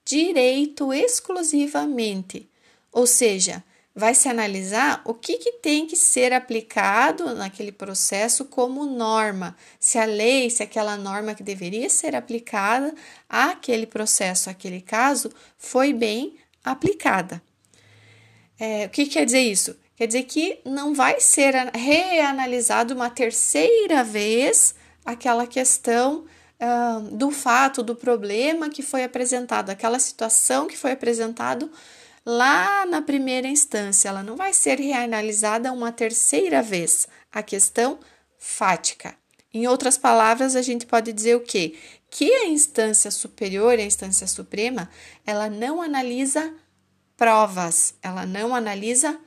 direito 0.05 0.91
exclusivamente, 0.93 2.49
ou 2.91 3.07
seja, 3.07 3.63
vai 3.95 4.15
se 4.15 4.27
analisar 4.27 5.01
o 5.05 5.13
que, 5.13 5.37
que 5.37 5.51
tem 5.53 5.85
que 5.85 5.95
ser 5.95 6.33
aplicado 6.33 7.35
naquele 7.35 7.71
processo 7.71 8.45
como 8.45 8.85
norma, 8.85 9.55
se 9.79 9.97
a 9.97 10.05
lei, 10.05 10.49
se 10.49 10.63
aquela 10.63 10.97
norma 10.97 11.35
que 11.35 11.43
deveria 11.43 11.89
ser 11.89 12.15
aplicada 12.15 12.93
àquele 13.29 13.85
processo, 13.85 14.49
àquele 14.49 14.81
caso, 14.81 15.31
foi 15.57 15.93
bem 15.93 16.37
aplicada. 16.63 17.41
É, 18.59 18.85
o 18.85 18.89
que 18.89 19.05
quer 19.05 19.25
dizer 19.25 19.41
isso? 19.41 19.75
Quer 19.95 20.07
dizer 20.07 20.23
que 20.23 20.59
não 20.65 20.93
vai 20.93 21.19
ser 21.19 21.53
reanalisado 21.73 22.93
uma 22.93 23.09
terceira 23.09 24.03
vez 24.03 24.73
aquela 25.05 25.45
questão 25.45 26.25
uh, 26.59 27.15
do 27.15 27.29
fato, 27.29 27.83
do 27.83 27.95
problema 27.95 28.69
que 28.69 28.81
foi 28.81 29.03
apresentado, 29.03 29.69
aquela 29.69 29.99
situação 29.99 30.67
que 30.67 30.77
foi 30.77 30.91
apresentado 30.91 31.69
lá 32.25 32.85
na 32.85 33.01
primeira 33.01 33.47
instância, 33.47 34.09
ela 34.09 34.23
não 34.23 34.35
vai 34.35 34.53
ser 34.53 34.79
reanalisada 34.79 35.71
uma 35.71 35.91
terceira 35.91 36.61
vez, 36.61 37.07
a 37.31 37.43
questão 37.43 37.99
fática. 38.37 39.15
Em 39.53 39.67
outras 39.67 39.97
palavras, 39.97 40.55
a 40.55 40.61
gente 40.61 40.85
pode 40.85 41.13
dizer 41.13 41.35
o 41.35 41.41
quê? 41.41 41.75
Que 42.09 42.31
a 42.31 42.45
instância 42.47 43.11
superior, 43.11 43.77
a 43.77 43.83
instância 43.83 44.25
suprema, 44.25 44.89
ela 45.25 45.49
não 45.49 45.81
analisa 45.81 46.53
provas, 47.15 47.93
ela 48.01 48.25
não 48.25 48.55
analisa 48.55 49.19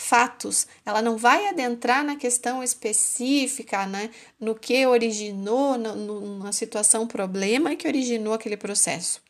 fatos, 0.00 0.66
ela 0.86 1.02
não 1.02 1.16
vai 1.16 1.48
adentrar 1.48 2.04
na 2.04 2.14
questão 2.14 2.62
específica, 2.62 3.84
né, 3.84 4.10
no 4.38 4.54
que 4.54 4.86
originou, 4.86 5.76
no, 5.76 5.94
no, 5.96 6.38
na 6.44 6.52
situação 6.52 7.06
problema 7.06 7.74
que 7.74 7.88
originou 7.88 8.32
aquele 8.32 8.56
processo 8.56 9.20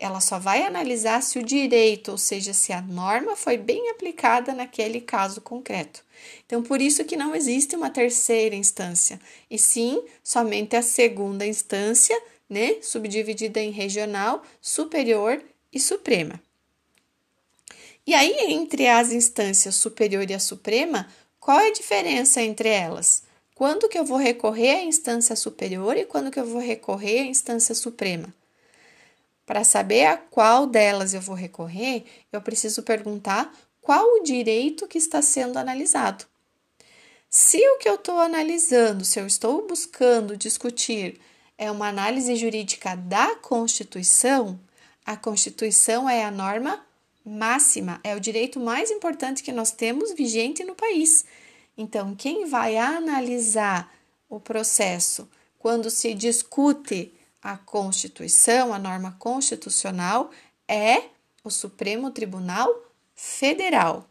ela 0.00 0.18
só 0.18 0.38
vai 0.38 0.62
analisar 0.62 1.22
se 1.22 1.38
o 1.38 1.42
direito, 1.42 2.12
ou 2.12 2.16
seja, 2.16 2.54
se 2.54 2.72
a 2.72 2.80
norma 2.80 3.36
foi 3.36 3.58
bem 3.58 3.90
aplicada 3.90 4.54
naquele 4.54 4.98
caso 4.98 5.42
concreto. 5.42 6.02
Então, 6.46 6.62
por 6.62 6.80
isso 6.80 7.04
que 7.04 7.18
não 7.18 7.34
existe 7.34 7.76
uma 7.76 7.90
terceira 7.90 8.56
instância, 8.56 9.20
e 9.50 9.58
sim 9.58 10.02
somente 10.24 10.74
a 10.74 10.80
segunda 10.80 11.46
instância, 11.46 12.18
né, 12.48 12.76
subdividida 12.80 13.60
em 13.60 13.70
regional, 13.70 14.42
superior 14.58 15.42
e 15.70 15.78
suprema. 15.78 16.40
E 18.06 18.14
aí, 18.14 18.52
entre 18.52 18.88
as 18.88 19.12
instâncias 19.12 19.74
superior 19.76 20.28
e 20.28 20.34
a 20.34 20.40
suprema, 20.40 21.06
qual 21.38 21.60
é 21.60 21.68
a 21.68 21.72
diferença 21.72 22.42
entre 22.42 22.68
elas? 22.68 23.22
Quando 23.54 23.88
que 23.88 23.98
eu 23.98 24.04
vou 24.04 24.16
recorrer 24.16 24.76
à 24.76 24.84
instância 24.84 25.36
superior 25.36 25.96
e 25.96 26.06
quando 26.06 26.30
que 26.30 26.40
eu 26.40 26.46
vou 26.46 26.60
recorrer 26.60 27.20
à 27.20 27.24
instância 27.24 27.74
suprema? 27.74 28.32
Para 29.44 29.64
saber 29.64 30.06
a 30.06 30.16
qual 30.16 30.66
delas 30.66 31.12
eu 31.12 31.20
vou 31.20 31.34
recorrer, 31.34 32.04
eu 32.32 32.40
preciso 32.40 32.82
perguntar 32.82 33.52
qual 33.82 34.04
o 34.04 34.22
direito 34.22 34.86
que 34.86 34.96
está 34.96 35.20
sendo 35.20 35.58
analisado. 35.58 36.24
Se 37.28 37.58
o 37.58 37.78
que 37.78 37.88
eu 37.88 37.96
estou 37.96 38.18
analisando, 38.18 39.04
se 39.04 39.20
eu 39.20 39.26
estou 39.26 39.66
buscando 39.66 40.36
discutir, 40.36 41.20
é 41.56 41.70
uma 41.70 41.88
análise 41.88 42.34
jurídica 42.36 42.96
da 42.96 43.36
Constituição, 43.36 44.58
a 45.04 45.16
Constituição 45.16 46.08
é 46.08 46.24
a 46.24 46.30
norma 46.30 46.84
máxima, 47.30 48.00
é 48.02 48.14
o 48.16 48.20
direito 48.20 48.58
mais 48.58 48.90
importante 48.90 49.42
que 49.42 49.52
nós 49.52 49.70
temos 49.70 50.12
vigente 50.12 50.64
no 50.64 50.74
país. 50.74 51.24
Então, 51.76 52.14
quem 52.14 52.46
vai 52.46 52.76
analisar 52.76 53.92
o 54.28 54.40
processo 54.40 55.28
quando 55.58 55.88
se 55.90 56.12
discute 56.14 57.14
a 57.42 57.56
Constituição, 57.56 58.74
a 58.74 58.78
norma 58.78 59.16
constitucional, 59.18 60.30
é 60.68 61.04
o 61.42 61.50
Supremo 61.50 62.10
Tribunal 62.10 62.68
Federal. 63.14 64.06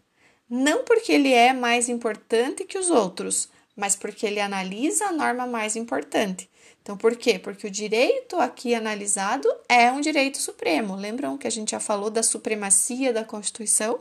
Não 0.50 0.84
porque 0.84 1.12
ele 1.12 1.32
é 1.32 1.54
mais 1.54 1.90
importante 1.90 2.66
que 2.66 2.78
os 2.78 2.90
outros, 2.90 3.50
mas 3.76 3.96
porque 3.96 4.26
ele 4.26 4.40
analisa 4.40 5.06
a 5.06 5.12
norma 5.12 5.46
mais 5.46 5.76
importante. 5.76 6.49
Então, 6.90 6.98
por 6.98 7.16
quê? 7.16 7.38
Porque 7.38 7.68
o 7.68 7.70
direito 7.70 8.36
aqui 8.38 8.74
analisado 8.74 9.48
é 9.70 9.92
um 9.92 10.02
direito 10.02 10.40
supremo. 10.40 10.96
Lembram 10.96 11.38
que 11.38 11.46
a 11.46 11.52
gente 11.52 11.70
já 11.70 11.80
falou 11.80 12.10
da 12.10 12.24
supremacia 12.24 13.14
da 13.14 13.24
Constituição? 13.24 14.00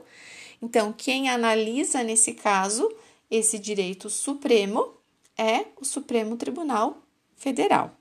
Então, 0.62 0.90
quem 0.96 1.28
analisa 1.28 2.02
nesse 2.02 2.32
caso 2.32 2.90
esse 3.30 3.58
direito 3.58 4.08
supremo 4.08 4.94
é 5.36 5.66
o 5.78 5.84
Supremo 5.84 6.34
Tribunal 6.38 6.96
Federal. 7.36 7.94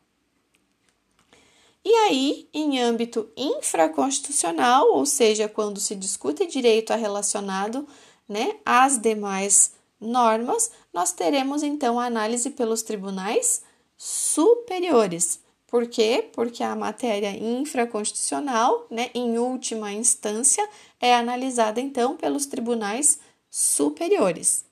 E 1.84 1.94
aí, 1.94 2.48
em 2.54 2.80
âmbito 2.80 3.30
infraconstitucional, 3.36 4.94
ou 4.94 5.06
seja, 5.06 5.50
quando 5.50 5.82
se 5.82 5.96
discute 5.96 6.48
direito 6.48 6.94
relacionado 6.94 7.86
né, 8.26 8.56
às 8.66 8.98
demais 8.98 9.74
normas, 10.00 10.72
nós 10.94 11.12
teremos 11.12 11.62
então 11.62 12.00
a 12.00 12.06
análise 12.06 12.52
pelos 12.52 12.84
tribunais 12.84 13.67
superiores. 13.98 15.40
Por 15.66 15.88
quê? 15.88 16.30
Porque 16.32 16.64
a 16.64 16.76
matéria 16.76 17.32
infraconstitucional, 17.32 18.88
né, 18.90 19.10
em 19.14 19.38
última 19.38 19.92
instância, 19.92 20.68
é 21.02 21.14
analisada 21.14 21.82
então 21.82 22.16
pelos 22.16 22.46
tribunais 22.46 23.20
superiores. 23.50 24.64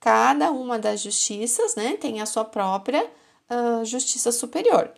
Cada 0.00 0.50
uma 0.50 0.78
das 0.78 1.00
justiças 1.02 1.74
né, 1.74 1.96
tem 1.96 2.20
a 2.20 2.26
sua 2.26 2.44
própria 2.44 3.04
uh, 3.50 3.84
justiça 3.84 4.32
superior. 4.32 4.90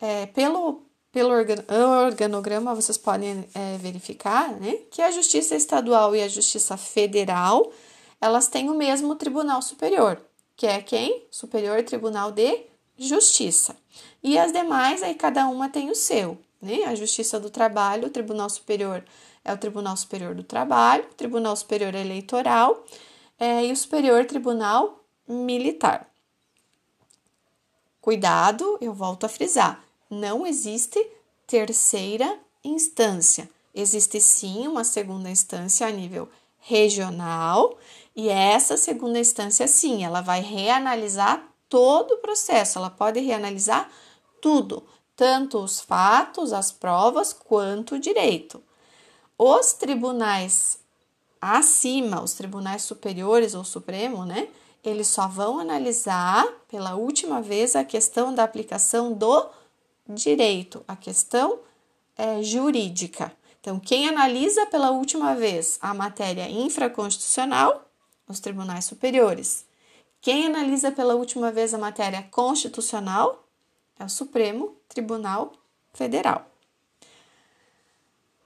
É, 0.00 0.26
pelo, 0.26 0.82
pelo 1.10 1.32
organograma, 1.32 2.74
vocês 2.74 2.98
podem 2.98 3.48
é, 3.54 3.78
verificar 3.78 4.52
né, 4.60 4.78
que 4.90 5.00
a 5.00 5.10
Justiça 5.10 5.54
Estadual 5.54 6.14
e 6.14 6.22
a 6.22 6.28
Justiça 6.28 6.76
Federal 6.76 7.72
elas 8.20 8.48
têm 8.48 8.70
o 8.70 8.74
mesmo 8.74 9.14
Tribunal 9.16 9.62
Superior, 9.62 10.20
que 10.56 10.66
é 10.66 10.80
quem? 10.80 11.26
Superior 11.30 11.82
Tribunal 11.82 12.32
de 12.32 12.64
Justiça. 12.96 13.76
E 14.22 14.38
as 14.38 14.52
demais, 14.52 15.02
aí 15.02 15.14
cada 15.14 15.46
uma 15.48 15.68
tem 15.68 15.90
o 15.90 15.94
seu. 15.94 16.38
Né? 16.60 16.84
A 16.84 16.94
Justiça 16.94 17.38
do 17.38 17.50
Trabalho, 17.50 18.06
o 18.06 18.10
Tribunal 18.10 18.48
Superior 18.48 19.04
é 19.44 19.52
o 19.52 19.58
Tribunal 19.58 19.96
Superior 19.96 20.34
do 20.34 20.42
Trabalho, 20.42 21.04
o 21.04 21.14
Tribunal 21.14 21.54
Superior 21.54 21.94
Eleitoral 21.94 22.84
é, 23.38 23.66
e 23.66 23.72
o 23.72 23.76
Superior 23.76 24.24
Tribunal 24.24 25.04
Militar. 25.28 26.08
Cuidado, 28.00 28.78
eu 28.80 28.92
volto 28.92 29.24
a 29.24 29.28
frisar, 29.28 29.82
não 30.10 30.46
existe 30.46 31.04
terceira 31.46 32.38
instância. 32.62 33.48
Existe 33.74 34.20
sim 34.20 34.68
uma 34.68 34.84
segunda 34.84 35.30
instância 35.30 35.86
a 35.86 35.90
nível 35.90 36.28
regional, 36.60 37.76
e 38.14 38.28
essa 38.28 38.76
segunda 38.76 39.18
instância, 39.18 39.66
sim, 39.66 40.04
ela 40.04 40.20
vai 40.20 40.40
reanalisar 40.40 41.42
todo 41.68 42.12
o 42.12 42.18
processo, 42.18 42.78
ela 42.78 42.90
pode 42.90 43.20
reanalisar 43.20 43.90
tudo, 44.40 44.84
tanto 45.16 45.58
os 45.58 45.80
fatos, 45.80 46.52
as 46.52 46.70
provas, 46.70 47.32
quanto 47.32 47.96
o 47.96 47.98
direito. 47.98 48.62
Os 49.36 49.72
tribunais 49.72 50.78
acima, 51.40 52.22
os 52.22 52.34
tribunais 52.34 52.82
superiores 52.82 53.54
ou 53.54 53.64
supremo, 53.64 54.24
né? 54.24 54.48
eles 54.84 55.08
só 55.08 55.26
vão 55.26 55.58
analisar 55.58 56.46
pela 56.68 56.94
última 56.94 57.40
vez 57.40 57.74
a 57.74 57.82
questão 57.82 58.34
da 58.34 58.44
aplicação 58.44 59.12
do 59.14 59.48
direito, 60.06 60.84
a 60.86 60.94
questão 60.94 61.60
é, 62.16 62.42
jurídica. 62.42 63.32
Então, 63.60 63.80
quem 63.80 64.06
analisa 64.06 64.66
pela 64.66 64.90
última 64.90 65.34
vez 65.34 65.78
a 65.80 65.94
matéria 65.94 66.48
infraconstitucional? 66.50 67.83
Os 68.28 68.40
tribunais 68.40 68.84
superiores. 68.84 69.66
Quem 70.20 70.46
analisa 70.46 70.90
pela 70.90 71.14
última 71.14 71.52
vez 71.52 71.74
a 71.74 71.78
matéria 71.78 72.22
constitucional? 72.30 73.46
É 73.98 74.04
o 74.04 74.08
Supremo 74.08 74.76
Tribunal 74.88 75.52
Federal. 75.92 76.46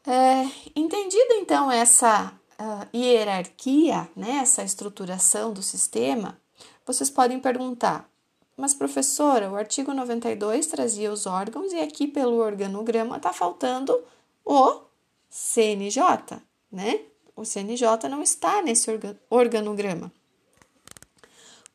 É, 0.06 0.44
entendida 0.74 1.34
então 1.34 1.70
essa 1.70 2.32
uh, 2.58 2.96
hierarquia, 2.96 4.08
né, 4.16 4.38
essa 4.42 4.62
estruturação 4.62 5.52
do 5.52 5.62
sistema, 5.62 6.40
vocês 6.84 7.10
podem 7.10 7.38
perguntar: 7.38 8.08
mas 8.56 8.74
professora, 8.74 9.50
o 9.50 9.56
artigo 9.56 9.94
92 9.94 10.66
trazia 10.66 11.12
os 11.12 11.26
órgãos 11.26 11.72
e 11.72 11.78
aqui 11.78 12.08
pelo 12.08 12.38
organograma 12.38 13.18
está 13.18 13.32
faltando 13.32 14.02
o 14.44 14.80
CNJ, 15.30 16.40
né? 16.72 17.02
O 17.38 17.44
CNJ 17.44 18.08
não 18.10 18.20
está 18.20 18.60
nesse 18.60 18.90
organograma. 19.30 20.10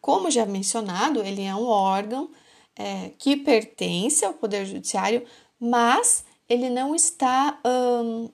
Como 0.01 0.29
já 0.29 0.45
mencionado, 0.45 1.21
ele 1.21 1.41
é 1.41 1.55
um 1.55 1.67
órgão 1.67 2.29
é, 2.75 3.11
que 3.17 3.37
pertence 3.37 4.25
ao 4.25 4.33
Poder 4.33 4.65
Judiciário, 4.65 5.25
mas 5.57 6.25
ele 6.49 6.69
não 6.69 6.93
está 6.93 7.57
hum, 7.65 8.29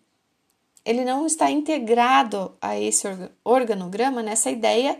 ele 0.83 1.05
não 1.05 1.27
está 1.27 1.51
integrado 1.51 2.57
a 2.59 2.79
esse 2.79 3.05
organograma 3.43 4.23
nessa 4.23 4.49
ideia 4.49 4.99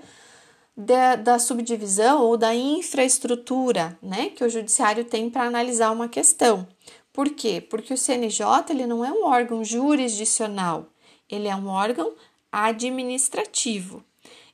da, 0.77 1.15
da 1.15 1.39
subdivisão 1.39 2.21
ou 2.21 2.37
da 2.37 2.53
infraestrutura 2.53 3.97
né, 4.03 4.29
que 4.29 4.43
o 4.43 4.49
judiciário 4.49 5.03
tem 5.03 5.31
para 5.31 5.47
analisar 5.47 5.89
uma 5.89 6.07
questão. 6.07 6.67
Por 7.11 7.31
quê? 7.31 7.59
Porque 7.59 7.91
o 7.91 7.97
CNJ 7.97 8.45
ele 8.69 8.85
não 8.85 9.03
é 9.03 9.11
um 9.11 9.25
órgão 9.25 9.63
jurisdicional, 9.63 10.85
ele 11.29 11.47
é 11.47 11.55
um 11.55 11.67
órgão 11.67 12.13
administrativo. 12.51 14.03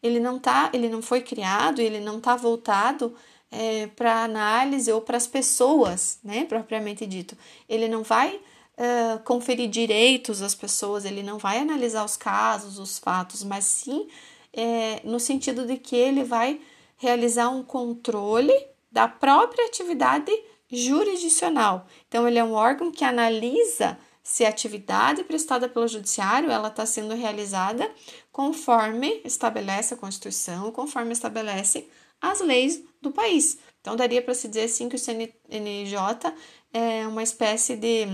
Ele 0.01 0.19
não 0.19 0.38
tá, 0.38 0.69
ele 0.73 0.89
não 0.89 1.01
foi 1.01 1.21
criado, 1.21 1.79
ele 1.79 1.99
não 1.99 2.17
está 2.17 2.35
voltado 2.35 3.15
é, 3.51 3.88
para 3.88 4.23
análise 4.23 4.91
ou 4.91 5.01
para 5.01 5.17
as 5.17 5.25
pessoas, 5.25 6.19
né, 6.23 6.45
propriamente 6.45 7.05
dito. 7.05 7.38
Ele 7.67 7.88
não 7.88 8.03
vai 8.03 8.35
uh, 8.35 9.19
conferir 9.23 9.69
direitos 9.69 10.41
às 10.41 10.53
pessoas, 10.53 11.05
ele 11.05 11.23
não 11.23 11.38
vai 11.38 11.59
analisar 11.59 12.03
os 12.03 12.17
casos, 12.17 12.77
os 12.77 12.99
fatos, 12.99 13.43
mas 13.43 13.65
sim 13.65 14.07
é, 14.53 15.01
no 15.03 15.19
sentido 15.19 15.65
de 15.65 15.77
que 15.77 15.95
ele 15.95 16.23
vai 16.23 16.59
realizar 16.97 17.49
um 17.49 17.61
controle 17.63 18.53
da 18.91 19.07
própria 19.07 19.65
atividade 19.65 20.31
jurisdicional. 20.71 21.88
Então, 22.07 22.27
ele 22.27 22.39
é 22.39 22.43
um 22.43 22.53
órgão 22.53 22.91
que 22.91 23.03
analisa 23.03 23.97
se 24.25 24.43
a 24.43 24.49
atividade 24.49 25.23
prestada 25.23 25.69
pelo 25.69 25.88
judiciário 25.88 26.49
ela 26.49 26.69
está 26.69 26.83
sendo 26.83 27.13
realizada 27.13 27.88
conforme 28.31 29.21
estabelece 29.23 29.93
a 29.93 29.97
Constituição, 29.97 30.71
conforme 30.71 31.13
estabelece 31.13 31.88
as 32.19 32.41
leis 32.41 32.81
do 32.99 33.11
país. 33.11 33.59
Então, 33.79 33.95
daria 33.95 34.23
para 34.23 34.33
se 34.33 34.47
dizer 34.47 34.63
assim 34.63 34.89
que 34.89 34.95
o 34.95 34.99
CNJ 34.99 36.33
é 36.73 37.05
uma 37.05 37.21
espécie 37.21 37.75
de 37.75 38.07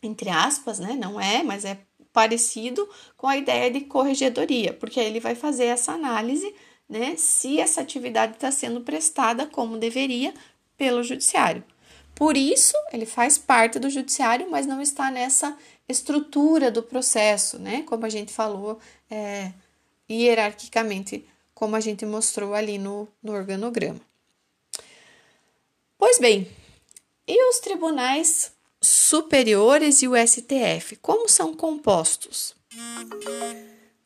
entre 0.00 0.30
aspas, 0.30 0.78
né? 0.78 0.92
Não 0.94 1.20
é, 1.20 1.42
mas 1.42 1.64
é 1.64 1.80
parecido 2.12 2.88
com 3.16 3.26
a 3.26 3.36
ideia 3.36 3.68
de 3.68 3.80
corregedoria, 3.80 4.72
porque 4.74 5.00
aí 5.00 5.06
ele 5.06 5.18
vai 5.18 5.34
fazer 5.34 5.64
essa 5.64 5.90
análise, 5.90 6.54
né? 6.88 7.16
Se 7.16 7.58
essa 7.58 7.80
atividade 7.80 8.34
está 8.34 8.52
sendo 8.52 8.80
prestada 8.82 9.44
como 9.44 9.76
deveria 9.76 10.32
pelo 10.76 11.02
judiciário. 11.02 11.64
Por 12.20 12.36
isso, 12.36 12.74
ele 12.92 13.06
faz 13.06 13.38
parte 13.38 13.78
do 13.78 13.88
judiciário, 13.88 14.50
mas 14.50 14.66
não 14.66 14.82
está 14.82 15.10
nessa 15.10 15.56
estrutura 15.88 16.70
do 16.70 16.82
processo, 16.82 17.58
né? 17.58 17.82
Como 17.84 18.04
a 18.04 18.10
gente 18.10 18.30
falou 18.30 18.78
é, 19.10 19.52
hierarquicamente, 20.08 21.26
como 21.54 21.76
a 21.76 21.80
gente 21.80 22.04
mostrou 22.04 22.52
ali 22.52 22.76
no, 22.76 23.08
no 23.22 23.32
organograma. 23.32 23.98
Pois 25.96 26.18
bem, 26.18 26.46
e 27.26 27.48
os 27.48 27.58
tribunais 27.58 28.52
superiores 28.82 30.02
e 30.02 30.06
o 30.06 30.12
STF. 30.14 30.96
Como 30.96 31.26
são 31.26 31.54
compostos? 31.56 32.54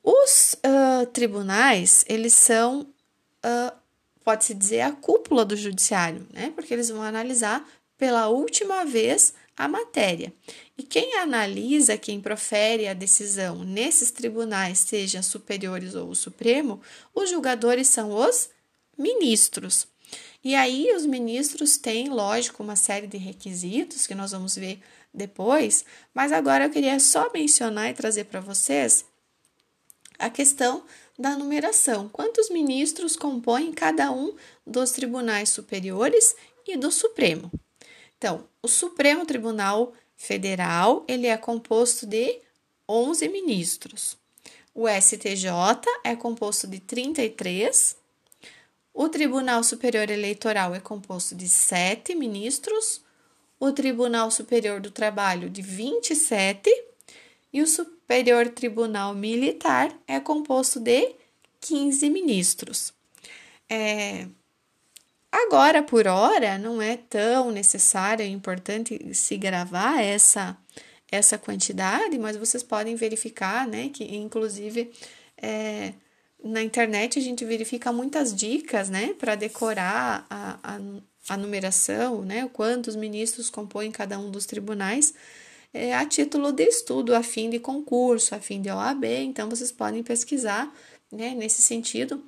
Os 0.05 0.55
uh, 0.55 1.05
tribunais, 1.07 2.05
eles 2.09 2.33
são, 2.33 2.83
uh, 3.44 3.77
pode-se 4.22 4.55
dizer, 4.55 4.83
a 4.83 4.92
cúpula 4.92 5.44
do 5.44 5.57
judiciário, 5.57 6.24
né? 6.33 6.53
Porque 6.55 6.72
eles 6.72 6.90
vão 6.90 7.03
analisar 7.03 7.68
pela 7.96 8.28
última 8.28 8.85
vez 8.85 9.35
a 9.57 9.68
matéria. 9.68 10.33
E 10.76 10.83
quem 10.83 11.18
analisa, 11.18 11.96
quem 11.96 12.20
profere 12.20 12.88
a 12.88 12.94
decisão 12.94 13.64
nesses 13.64 14.11
tribunais, 14.11 14.78
seja 14.78 15.22
superiores 15.22 15.94
ou 15.94 16.09
o 16.09 16.14
Supremo, 16.14 16.80
os 17.14 17.30
julgadores 17.30 17.88
são 17.88 18.11
os 18.11 18.50
ministros. 18.98 19.87
E 20.42 20.54
aí 20.54 20.92
os 20.94 21.07
ministros 21.07 21.76
têm, 21.76 22.09
lógico, 22.09 22.62
uma 22.62 22.76
série 22.76 23.07
de 23.07 23.16
requisitos 23.16 24.07
que 24.07 24.14
nós 24.14 24.33
vamos 24.33 24.57
ver 24.57 24.80
depois, 25.12 25.85
mas 26.12 26.33
agora 26.33 26.64
eu 26.64 26.70
queria 26.70 26.98
só 26.98 27.30
mencionar 27.33 27.90
e 27.90 27.94
trazer 27.94 28.24
para 28.24 28.40
vocês 28.40 29.04
a 30.18 30.28
questão 30.28 30.85
da 31.18 31.37
numeração. 31.37 32.09
Quantos 32.09 32.50
ministros 32.50 33.16
compõem 33.16 33.72
cada 33.72 34.11
um 34.11 34.35
dos 34.66 34.90
tribunais 34.90 35.48
superiores 35.48 36.35
e 36.66 36.76
do 36.76 36.90
Supremo? 36.90 37.50
Então, 38.24 38.48
o 38.62 38.68
Supremo 38.68 39.26
Tribunal 39.26 39.92
Federal, 40.16 41.04
ele 41.06 41.26
é 41.26 41.37
composto 41.37 42.06
de 42.06 42.40
11 42.88 43.28
ministros. 43.28 44.16
O 44.74 44.88
STJ 44.88 45.50
é 46.02 46.16
composto 46.16 46.66
de 46.66 46.80
33 46.80 47.94
O 48.94 49.10
Tribunal 49.10 49.62
Superior 49.62 50.08
Eleitoral 50.08 50.74
é 50.74 50.80
composto 50.80 51.34
de 51.34 51.46
sete 51.50 52.14
ministros, 52.14 53.02
o 53.60 53.70
Tribunal 53.72 54.30
Superior 54.30 54.80
do 54.80 54.90
Trabalho 54.90 55.50
de 55.50 55.60
27 55.60 56.70
e 57.52 57.60
o 57.60 57.66
Superior 57.66 58.48
Tribunal 58.48 59.14
Militar 59.14 59.94
é 60.08 60.18
composto 60.18 60.80
de 60.80 61.14
15 61.60 62.08
ministros. 62.08 62.94
É, 63.68 64.26
agora, 65.34 65.82
por 65.82 66.06
hora, 66.06 66.58
não 66.58 66.80
é 66.80 66.96
tão 66.96 67.50
necessário 67.50 68.24
e 68.24 68.30
importante 68.30 69.14
se 69.14 69.36
gravar 69.36 70.00
essa, 70.00 70.56
essa 71.10 71.38
quantidade, 71.38 72.18
mas 72.18 72.36
vocês 72.36 72.62
podem 72.62 72.94
verificar, 72.94 73.66
né, 73.66 73.88
que 73.88 74.04
inclusive 74.16 74.92
é, 75.36 75.94
na 76.42 76.62
internet 76.62 77.18
a 77.18 77.22
gente 77.22 77.44
verifica 77.44 77.92
muitas 77.92 78.34
dicas, 78.34 78.90
né, 78.90 79.14
para 79.14 79.34
decorar 79.34 80.26
a, 80.28 80.58
a, 80.62 80.80
a, 81.30 81.36
numeração, 81.36 82.22
né, 82.22 82.48
quantos 82.52 82.94
ministros 82.94 83.50
compõem 83.50 83.90
cada 83.90 84.18
um 84.18 84.30
dos 84.30 84.46
tribunais, 84.46 85.14
é, 85.72 85.94
a 85.94 86.06
título 86.06 86.52
de 86.52 86.64
estudo, 86.64 87.14
a 87.14 87.22
fim 87.22 87.50
de 87.50 87.58
concurso, 87.58 88.34
a 88.34 88.40
fim 88.40 88.60
de 88.60 88.70
OAB, 88.70 89.04
então 89.04 89.48
vocês 89.48 89.72
podem 89.72 90.02
pesquisar, 90.02 90.72
né, 91.10 91.34
nesse 91.34 91.62
sentido. 91.62 92.22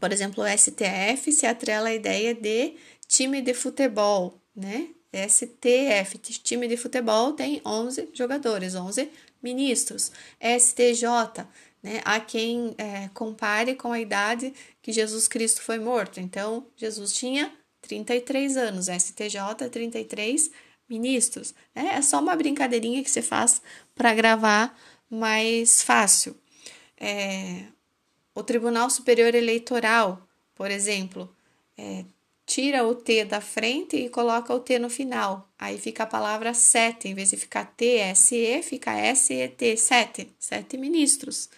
Por 0.00 0.12
exemplo, 0.12 0.42
o 0.42 0.48
STF 0.48 1.30
se 1.30 1.46
atrela 1.46 1.90
à 1.90 1.94
ideia 1.94 2.34
de 2.34 2.74
time 3.06 3.42
de 3.42 3.52
futebol, 3.52 4.40
né, 4.56 4.88
STF, 5.12 6.18
time 6.18 6.68
de 6.68 6.76
futebol, 6.76 7.32
tem 7.32 7.60
11 7.64 8.10
jogadores, 8.14 8.74
11 8.74 9.10
ministros. 9.42 10.12
STJ, 10.40 11.46
né? 11.82 12.00
Há 12.04 12.20
quem 12.20 12.74
é, 12.78 13.08
compare 13.14 13.74
com 13.74 13.92
a 13.92 14.00
idade 14.00 14.52
que 14.80 14.92
Jesus 14.92 15.26
Cristo 15.26 15.62
foi 15.62 15.78
morto. 15.78 16.20
Então, 16.20 16.66
Jesus 16.76 17.12
tinha 17.12 17.52
33 17.82 18.56
anos, 18.56 18.86
STJ 18.86 19.68
33 19.70 20.50
ministros. 20.88 21.54
Né? 21.74 21.94
É 21.94 22.02
só 22.02 22.20
uma 22.20 22.36
brincadeirinha 22.36 23.02
que 23.02 23.10
você 23.10 23.22
faz 23.22 23.60
para 23.94 24.14
gravar 24.14 24.78
mais 25.08 25.82
fácil. 25.82 26.36
É, 26.96 27.64
o 28.34 28.42
Tribunal 28.42 28.88
Superior 28.90 29.34
Eleitoral, 29.34 30.26
por 30.54 30.70
exemplo, 30.70 31.34
é, 31.76 32.04
tira 32.46 32.84
o 32.84 32.94
T 32.94 33.24
da 33.24 33.40
frente 33.40 33.96
e 33.96 34.08
coloca 34.08 34.52
o 34.52 34.60
T 34.60 34.78
no 34.78 34.90
final. 34.90 35.48
Aí 35.58 35.78
fica 35.78 36.02
a 36.02 36.06
palavra 36.06 36.52
sete, 36.52 37.08
em 37.08 37.14
vez 37.14 37.30
de 37.30 37.36
ficar 37.36 37.74
TSE, 37.76 38.62
fica 38.62 38.92
SET, 39.14 39.76
sete, 39.76 40.32
sete 40.38 40.76
ministros. 40.76 41.48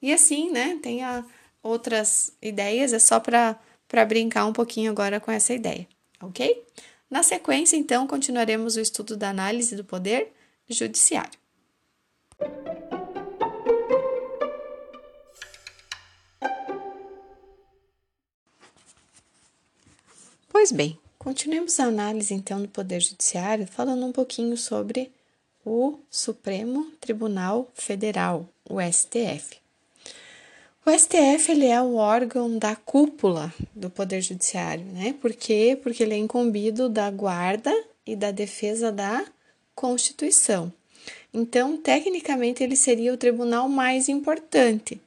E 0.00 0.12
assim, 0.12 0.50
né, 0.50 0.78
tem 0.82 1.02
a, 1.02 1.24
outras 1.62 2.32
ideias, 2.40 2.92
é 2.92 2.98
só 2.98 3.20
para 3.20 3.58
brincar 4.06 4.46
um 4.46 4.52
pouquinho 4.52 4.90
agora 4.90 5.20
com 5.20 5.30
essa 5.30 5.54
ideia, 5.54 5.86
ok? 6.20 6.64
Na 7.10 7.22
sequência, 7.22 7.76
então, 7.76 8.06
continuaremos 8.06 8.76
o 8.76 8.80
estudo 8.80 9.16
da 9.16 9.30
análise 9.30 9.76
do 9.76 9.84
poder 9.84 10.32
judiciário. 10.68 11.38
Pois 20.64 20.72
bem, 20.72 20.98
continuemos 21.18 21.78
a 21.78 21.84
análise 21.84 22.32
então 22.32 22.62
do 22.62 22.68
Poder 22.68 22.98
Judiciário, 22.98 23.66
falando 23.66 24.06
um 24.06 24.12
pouquinho 24.12 24.56
sobre 24.56 25.12
o 25.62 25.98
Supremo 26.10 26.90
Tribunal 26.98 27.70
Federal, 27.74 28.48
o 28.66 28.80
STF. 28.80 29.58
O 30.86 30.90
STF 30.90 31.52
ele 31.52 31.66
é 31.66 31.82
o 31.82 31.96
órgão 31.96 32.58
da 32.58 32.74
cúpula 32.74 33.52
do 33.74 33.90
Poder 33.90 34.22
Judiciário, 34.22 34.86
né? 34.86 35.14
Por 35.20 35.34
quê? 35.34 35.78
Porque 35.82 36.02
ele 36.02 36.14
é 36.14 36.16
incumbido 36.16 36.88
da 36.88 37.10
guarda 37.10 37.70
e 38.06 38.16
da 38.16 38.30
defesa 38.30 38.90
da 38.90 39.22
Constituição. 39.74 40.72
Então, 41.34 41.76
tecnicamente, 41.76 42.62
ele 42.62 42.74
seria 42.74 43.12
o 43.12 43.18
tribunal 43.18 43.68
mais 43.68 44.08
importante. 44.08 44.98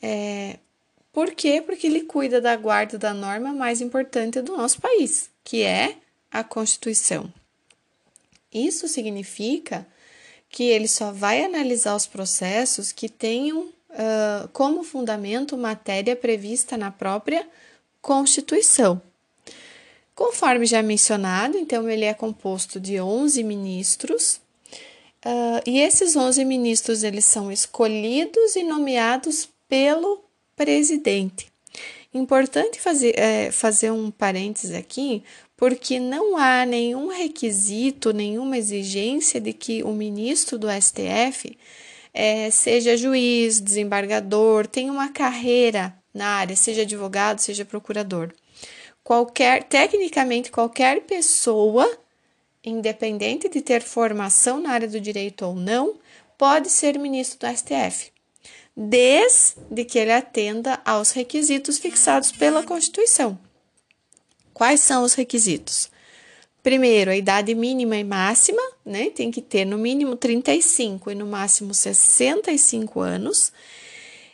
É, 0.00 0.56
por 1.12 1.32
quê? 1.32 1.62
Porque 1.64 1.86
ele 1.86 2.02
cuida 2.02 2.40
da 2.40 2.56
guarda 2.56 2.96
da 2.98 3.12
norma 3.12 3.52
mais 3.52 3.80
importante 3.80 4.40
do 4.40 4.56
nosso 4.56 4.80
país, 4.80 5.30
que 5.44 5.62
é 5.62 5.96
a 6.30 6.42
Constituição. 6.42 7.32
Isso 8.52 8.88
significa 8.88 9.86
que 10.48 10.64
ele 10.64 10.88
só 10.88 11.12
vai 11.12 11.44
analisar 11.44 11.94
os 11.94 12.06
processos 12.06 12.92
que 12.92 13.08
tenham 13.08 13.60
uh, 13.60 14.48
como 14.52 14.82
fundamento 14.82 15.56
matéria 15.56 16.16
prevista 16.16 16.76
na 16.76 16.90
própria 16.90 17.46
Constituição. 18.00 19.00
Conforme 20.14 20.66
já 20.66 20.82
mencionado, 20.82 21.56
então 21.56 21.88
ele 21.88 22.04
é 22.04 22.12
composto 22.12 22.78
de 22.78 23.00
11 23.00 23.42
ministros, 23.42 24.40
uh, 25.24 25.62
e 25.66 25.80
esses 25.80 26.16
11 26.16 26.44
ministros 26.44 27.02
eles 27.02 27.24
são 27.24 27.50
escolhidos 27.50 28.56
e 28.56 28.62
nomeados 28.62 29.48
pelo 29.68 30.22
presidente. 30.56 31.52
Importante 32.14 32.80
fazer, 32.80 33.18
é, 33.18 33.50
fazer 33.50 33.90
um 33.90 34.10
parênteses 34.10 34.74
aqui, 34.74 35.24
porque 35.56 35.98
não 35.98 36.36
há 36.36 36.66
nenhum 36.66 37.08
requisito, 37.08 38.12
nenhuma 38.12 38.58
exigência 38.58 39.40
de 39.40 39.52
que 39.52 39.82
o 39.82 39.92
ministro 39.92 40.58
do 40.58 40.68
STF 40.68 41.56
é, 42.12 42.50
seja 42.50 42.96
juiz, 42.96 43.60
desembargador, 43.60 44.66
tenha 44.66 44.92
uma 44.92 45.08
carreira 45.08 45.96
na 46.12 46.26
área, 46.26 46.54
seja 46.54 46.82
advogado, 46.82 47.38
seja 47.38 47.64
procurador. 47.64 48.30
Qualquer, 49.02 49.64
tecnicamente, 49.64 50.50
qualquer 50.50 51.00
pessoa, 51.02 51.90
independente 52.62 53.48
de 53.48 53.60
ter 53.60 53.80
formação 53.82 54.60
na 54.60 54.70
área 54.70 54.86
do 54.86 55.00
direito 55.00 55.44
ou 55.46 55.54
não, 55.54 55.96
pode 56.36 56.70
ser 56.70 56.98
ministro 56.98 57.38
do 57.38 57.56
STF, 57.56 58.11
desde 58.76 59.84
que 59.84 59.98
ele 59.98 60.12
atenda 60.12 60.80
aos 60.84 61.12
requisitos 61.12 61.78
fixados 61.78 62.32
pela 62.32 62.62
Constituição. 62.62 63.38
Quais 64.52 64.80
são 64.80 65.02
os 65.02 65.14
requisitos? 65.14 65.90
Primeiro, 66.62 67.10
a 67.10 67.16
idade 67.16 67.54
mínima 67.54 67.96
e 67.96 68.04
máxima, 68.04 68.62
né? 68.84 69.10
Tem 69.10 69.30
que 69.30 69.42
ter 69.42 69.64
no 69.64 69.76
mínimo 69.76 70.14
35 70.14 71.10
e 71.10 71.14
no 71.14 71.26
máximo 71.26 71.74
65 71.74 73.00
anos. 73.00 73.52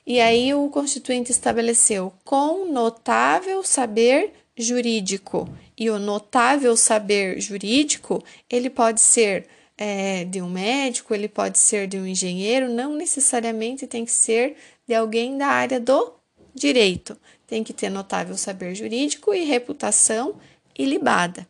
E 0.06 0.20
aí 0.20 0.52
o 0.52 0.68
constituinte 0.68 1.30
estabeleceu 1.30 2.12
com 2.24 2.70
notável 2.70 3.62
saber 3.62 4.32
jurídico. 4.56 5.48
E 5.76 5.88
o 5.88 5.98
notável 5.98 6.76
saber 6.76 7.40
jurídico, 7.40 8.22
ele 8.50 8.68
pode 8.68 9.00
ser 9.00 9.46
é, 9.78 10.24
de 10.24 10.42
um 10.42 10.50
médico, 10.50 11.14
ele 11.14 11.28
pode 11.28 11.56
ser 11.56 11.86
de 11.86 11.96
um 11.96 12.06
engenheiro, 12.06 12.68
não 12.68 12.94
necessariamente 12.94 13.86
tem 13.86 14.04
que 14.04 14.10
ser 14.10 14.56
de 14.86 14.94
alguém 14.94 15.38
da 15.38 15.46
área 15.46 15.78
do 15.78 16.12
direito. 16.52 17.16
Tem 17.46 17.62
que 17.62 17.72
ter 17.72 17.88
notável 17.88 18.36
saber 18.36 18.74
jurídico 18.74 19.32
e 19.32 19.44
reputação 19.44 20.34
ilibada. 20.76 21.48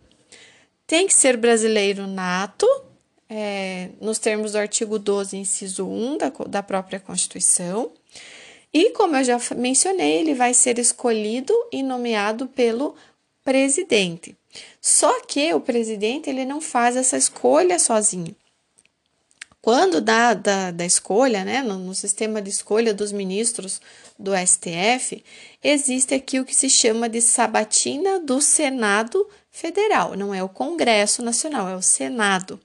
Tem 0.87 1.07
que 1.07 1.15
ser 1.15 1.37
brasileiro 1.37 2.07
nato, 2.07 2.67
é, 3.29 3.91
nos 4.01 4.19
termos 4.19 4.53
do 4.53 4.59
artigo 4.59 4.99
12, 4.99 5.37
inciso 5.37 5.87
1 5.87 6.19
da, 6.19 6.29
da 6.47 6.63
própria 6.63 7.01
Constituição. 7.01 7.91
E, 8.73 8.91
como 8.91 9.17
eu 9.17 9.25
já 9.25 9.39
mencionei, 9.57 10.19
ele 10.19 10.35
vai 10.35 10.53
ser 10.53 10.79
escolhido 10.79 11.55
e 11.73 11.83
nomeado 11.83 12.47
pelo 12.47 12.95
presidente. 13.43 14.37
Só 14.81 15.21
que 15.23 15.53
o 15.55 15.61
presidente 15.61 16.31
ele 16.31 16.45
não 16.45 16.61
faz 16.61 16.97
essa 16.97 17.17
escolha 17.17 17.79
sozinho. 17.79 18.35
Quando 19.61 20.01
da, 20.01 20.35
da, 20.35 20.71
da 20.71 20.87
escolha, 20.87 21.45
né, 21.45 21.63
no, 21.63 21.77
no, 21.79 21.95
sistema 21.95 22.41
de 22.41 22.49
escolha 22.49 22.95
dos 22.95 23.13
ministros 23.13 23.81
do 24.19 24.31
STF, 24.35 25.23
existe 25.63 26.15
aqui 26.15 26.39
o 26.41 26.45
que 26.45 26.55
se 26.55 26.71
chama 26.71 27.09
de 27.09 27.21
sabatina 27.21 28.21
do 28.21 28.41
Senado 28.41 29.29
Federal, 29.51 30.17
não 30.17 30.33
é 30.33 30.43
o 30.43 30.49
Congresso 30.49 31.23
Nacional, 31.23 31.69
é 31.69 31.75
o 31.75 31.83
Senado. 31.83 32.61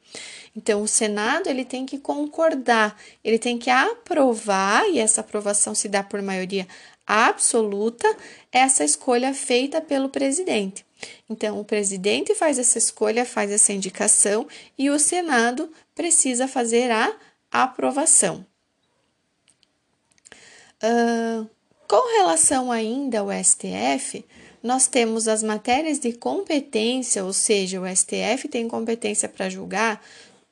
Então, 0.56 0.84
o 0.84 0.88
Senado 0.88 1.48
ele 1.50 1.66
tem 1.66 1.86
que 1.86 1.98
concordar, 1.98 2.96
ele 3.24 3.40
tem 3.40 3.58
que 3.58 3.72
aprovar, 3.72 4.88
e 4.88 5.00
essa 5.00 5.22
aprovação 5.22 5.74
se 5.74 5.90
dá 5.90 6.04
por 6.04 6.22
maioria 6.22 6.68
absoluta, 7.08 8.16
essa 8.52 8.86
escolha 8.86 9.34
feita 9.34 9.82
pelo 9.82 10.10
presidente. 10.10 10.86
Então, 11.30 11.60
o 11.60 11.66
presidente 11.66 12.36
faz 12.36 12.60
essa 12.60 12.78
escolha, 12.78 13.26
faz 13.26 13.52
essa 13.52 13.74
indicação 13.74 14.48
e 14.78 14.90
o 14.90 15.00
Senado 15.00 15.72
precisa 15.96 16.48
fazer 16.48 16.92
a 16.92 17.16
aprovação. 17.52 18.46
Uh, 20.84 21.50
com 21.88 22.18
relação 22.18 22.72
ainda 22.72 23.20
ao 23.20 23.30
STF, 23.32 24.26
nós 24.62 24.88
temos 24.88 25.28
as 25.28 25.44
matérias 25.44 26.00
de 26.00 26.14
competência, 26.14 27.24
ou 27.24 27.34
seja, 27.34 27.82
o 27.82 27.86
STF 27.86 28.48
tem 28.50 28.68
competência 28.68 29.28
para 29.28 29.50
julgar 29.50 30.02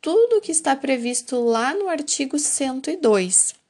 tudo 0.02 0.41
que 0.41 0.52
está 0.52 0.76
previsto 0.76 1.39
lá 1.39 1.74
no 1.74 1.88
artigo 1.88 2.39
102. 2.39 3.61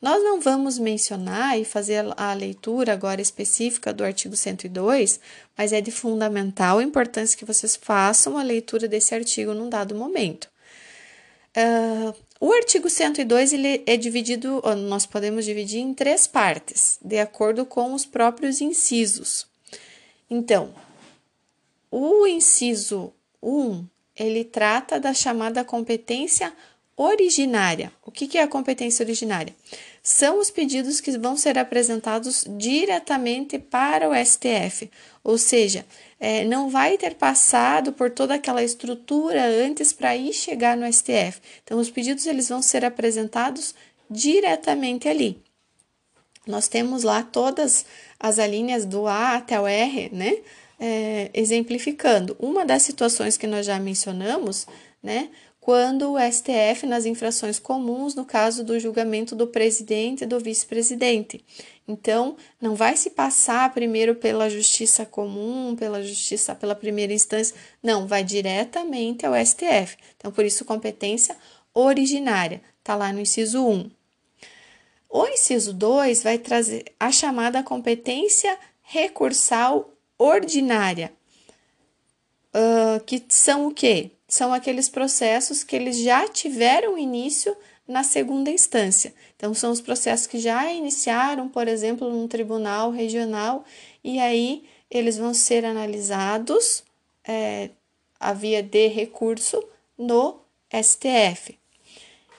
Nós 0.00 0.22
não 0.22 0.40
vamos 0.40 0.78
mencionar 0.78 1.58
e 1.58 1.64
fazer 1.64 2.04
a 2.16 2.32
leitura 2.34 2.92
agora 2.92 3.20
específica 3.20 3.92
do 3.92 4.04
artigo 4.04 4.36
102, 4.36 5.18
mas 5.56 5.72
é 5.72 5.80
de 5.80 5.90
fundamental 5.90 6.82
importância 6.82 7.36
que 7.36 7.46
vocês 7.46 7.76
façam 7.76 8.36
a 8.36 8.42
leitura 8.42 8.86
desse 8.86 9.14
artigo 9.14 9.54
num 9.54 9.70
dado 9.70 9.94
momento. 9.94 10.48
Uh, 11.56 12.14
o 12.38 12.52
artigo 12.52 12.90
102 12.90 13.54
ele 13.54 13.82
é 13.86 13.96
dividido, 13.96 14.62
nós 14.88 15.06
podemos 15.06 15.46
dividir 15.46 15.80
em 15.80 15.94
três 15.94 16.26
partes, 16.26 16.98
de 17.02 17.18
acordo 17.18 17.64
com 17.64 17.94
os 17.94 18.04
próprios 18.04 18.60
incisos. 18.60 19.46
Então, 20.28 20.74
o 21.90 22.26
inciso 22.26 23.10
1, 23.42 23.86
ele 24.14 24.44
trata 24.44 25.00
da 25.00 25.14
chamada 25.14 25.64
competência 25.64 26.52
originária. 26.96 27.92
O 28.04 28.10
que 28.10 28.38
é 28.38 28.42
a 28.42 28.48
competência 28.48 29.04
originária? 29.04 29.54
São 30.02 30.38
os 30.38 30.50
pedidos 30.50 31.00
que 31.00 31.18
vão 31.18 31.36
ser 31.36 31.58
apresentados 31.58 32.44
diretamente 32.56 33.58
para 33.58 34.08
o 34.08 34.14
STF, 34.14 34.90
ou 35.22 35.36
seja, 35.36 35.84
é, 36.18 36.44
não 36.44 36.70
vai 36.70 36.96
ter 36.96 37.14
passado 37.16 37.92
por 37.92 38.10
toda 38.10 38.34
aquela 38.34 38.62
estrutura 38.62 39.44
antes 39.44 39.92
para 39.92 40.16
ir 40.16 40.32
chegar 40.32 40.76
no 40.76 40.90
STF. 40.90 41.40
Então, 41.62 41.78
os 41.78 41.90
pedidos 41.90 42.26
eles 42.26 42.48
vão 42.48 42.62
ser 42.62 42.84
apresentados 42.84 43.74
diretamente 44.08 45.08
ali. 45.08 45.42
Nós 46.46 46.68
temos 46.68 47.02
lá 47.02 47.22
todas 47.22 47.84
as 48.20 48.38
alíneas 48.38 48.86
do 48.86 49.06
A 49.06 49.34
até 49.34 49.60
o 49.60 49.66
R, 49.66 50.08
né? 50.12 50.38
É, 50.78 51.30
exemplificando. 51.34 52.36
Uma 52.38 52.64
das 52.64 52.82
situações 52.82 53.36
que 53.36 53.46
nós 53.46 53.66
já 53.66 53.78
mencionamos, 53.80 54.66
né? 55.02 55.30
Quando 55.66 56.12
o 56.12 56.16
STF 56.16 56.86
nas 56.86 57.06
infrações 57.06 57.58
comuns, 57.58 58.14
no 58.14 58.24
caso 58.24 58.62
do 58.62 58.78
julgamento 58.78 59.34
do 59.34 59.48
presidente 59.48 60.22
e 60.22 60.26
do 60.26 60.38
vice-presidente. 60.38 61.44
Então, 61.88 62.36
não 62.60 62.76
vai 62.76 62.96
se 62.96 63.10
passar 63.10 63.74
primeiro 63.74 64.14
pela 64.14 64.48
justiça 64.48 65.04
comum, 65.04 65.74
pela 65.74 66.00
justiça 66.04 66.54
pela 66.54 66.76
primeira 66.76 67.12
instância, 67.12 67.56
não, 67.82 68.06
vai 68.06 68.22
diretamente 68.22 69.26
ao 69.26 69.34
STF. 69.34 69.96
Então, 70.16 70.30
por 70.30 70.44
isso, 70.44 70.64
competência 70.64 71.36
originária, 71.74 72.62
está 72.78 72.94
lá 72.94 73.12
no 73.12 73.18
inciso 73.18 73.66
1. 73.66 73.90
O 75.10 75.26
inciso 75.26 75.74
2 75.74 76.22
vai 76.22 76.38
trazer 76.38 76.84
a 77.00 77.10
chamada 77.10 77.60
competência 77.64 78.56
recursal 78.82 79.92
ordinária, 80.16 81.12
uh, 82.54 83.02
que 83.04 83.20
são 83.28 83.66
o 83.66 83.74
quê? 83.74 84.12
São 84.36 84.52
aqueles 84.52 84.88
processos 84.88 85.64
que 85.64 85.74
eles 85.74 85.98
já 85.98 86.28
tiveram 86.28 86.98
início 86.98 87.56
na 87.88 88.02
segunda 88.02 88.50
instância. 88.50 89.14
Então, 89.36 89.54
são 89.54 89.70
os 89.70 89.80
processos 89.80 90.26
que 90.26 90.38
já 90.38 90.70
iniciaram, 90.72 91.48
por 91.48 91.66
exemplo, 91.68 92.10
num 92.10 92.28
tribunal 92.28 92.90
regional, 92.90 93.64
e 94.04 94.18
aí 94.18 94.64
eles 94.90 95.16
vão 95.16 95.32
ser 95.32 95.64
analisados 95.64 96.84
é, 97.24 97.70
a 98.20 98.32
via 98.32 98.62
de 98.62 98.88
recurso 98.88 99.62
no 99.96 100.38
STF. 100.70 101.58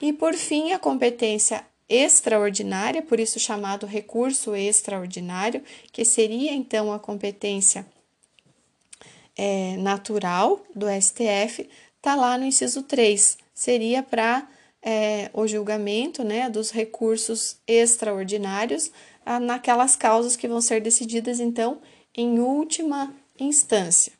E, 0.01 0.13
por 0.13 0.33
fim, 0.35 0.73
a 0.73 0.79
competência 0.79 1.65
extraordinária, 1.89 3.01
por 3.01 3.19
isso 3.19 3.39
chamado 3.39 3.85
recurso 3.85 4.55
extraordinário, 4.55 5.63
que 5.91 6.03
seria 6.03 6.51
então 6.51 6.91
a 6.91 6.99
competência 6.99 7.85
é, 9.37 9.77
natural 9.77 10.65
do 10.75 10.87
STF, 10.89 11.69
está 11.97 12.15
lá 12.15 12.37
no 12.37 12.45
inciso 12.45 12.83
3, 12.83 13.37
seria 13.53 14.01
para 14.01 14.47
é, 14.81 15.29
o 15.33 15.47
julgamento 15.47 16.23
né, 16.23 16.49
dos 16.49 16.71
recursos 16.71 17.57
extraordinários 17.67 18.91
ah, 19.25 19.39
naquelas 19.39 19.95
causas 19.95 20.35
que 20.35 20.47
vão 20.47 20.61
ser 20.61 20.81
decididas, 20.81 21.39
então, 21.39 21.81
em 22.15 22.39
última 22.39 23.13
instância, 23.37 24.13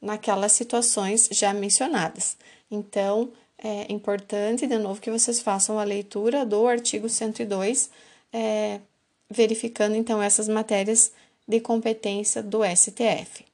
naquelas 0.00 0.52
situações 0.52 1.28
já 1.30 1.54
mencionadas. 1.54 2.36
Então, 2.70 3.30
é 3.56 3.92
importante, 3.92 4.66
de 4.66 4.78
novo, 4.78 5.00
que 5.00 5.10
vocês 5.10 5.40
façam 5.40 5.78
a 5.78 5.84
leitura 5.84 6.44
do 6.44 6.66
artigo 6.66 7.08
102, 7.08 7.90
é, 8.32 8.80
verificando, 9.30 9.94
então, 9.94 10.22
essas 10.22 10.48
matérias 10.48 11.12
de 11.46 11.60
competência 11.60 12.42
do 12.42 12.60
STF. 12.64 13.44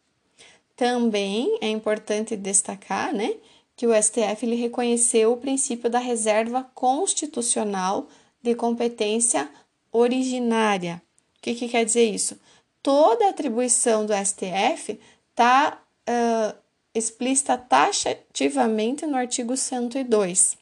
Também 0.76 1.58
é 1.60 1.68
importante 1.68 2.36
destacar, 2.36 3.14
né, 3.14 3.34
que 3.76 3.86
o 3.86 4.02
STF 4.02 4.44
ele 4.44 4.56
reconheceu 4.56 5.32
o 5.32 5.36
princípio 5.36 5.90
da 5.90 5.98
reserva 5.98 6.62
constitucional 6.74 8.08
de 8.42 8.54
competência 8.54 9.48
originária. 9.90 11.02
O 11.38 11.42
que, 11.42 11.54
que 11.54 11.68
quer 11.68 11.84
dizer 11.84 12.04
isso? 12.04 12.38
Toda 12.82 13.28
atribuição 13.28 14.04
do 14.04 14.12
STF 14.12 15.00
está 15.30 15.82
uh, 16.08 16.56
explícita 16.94 17.56
taxativamente 17.58 19.06
no 19.06 19.16
artigo 19.16 19.56
102. 19.56 20.56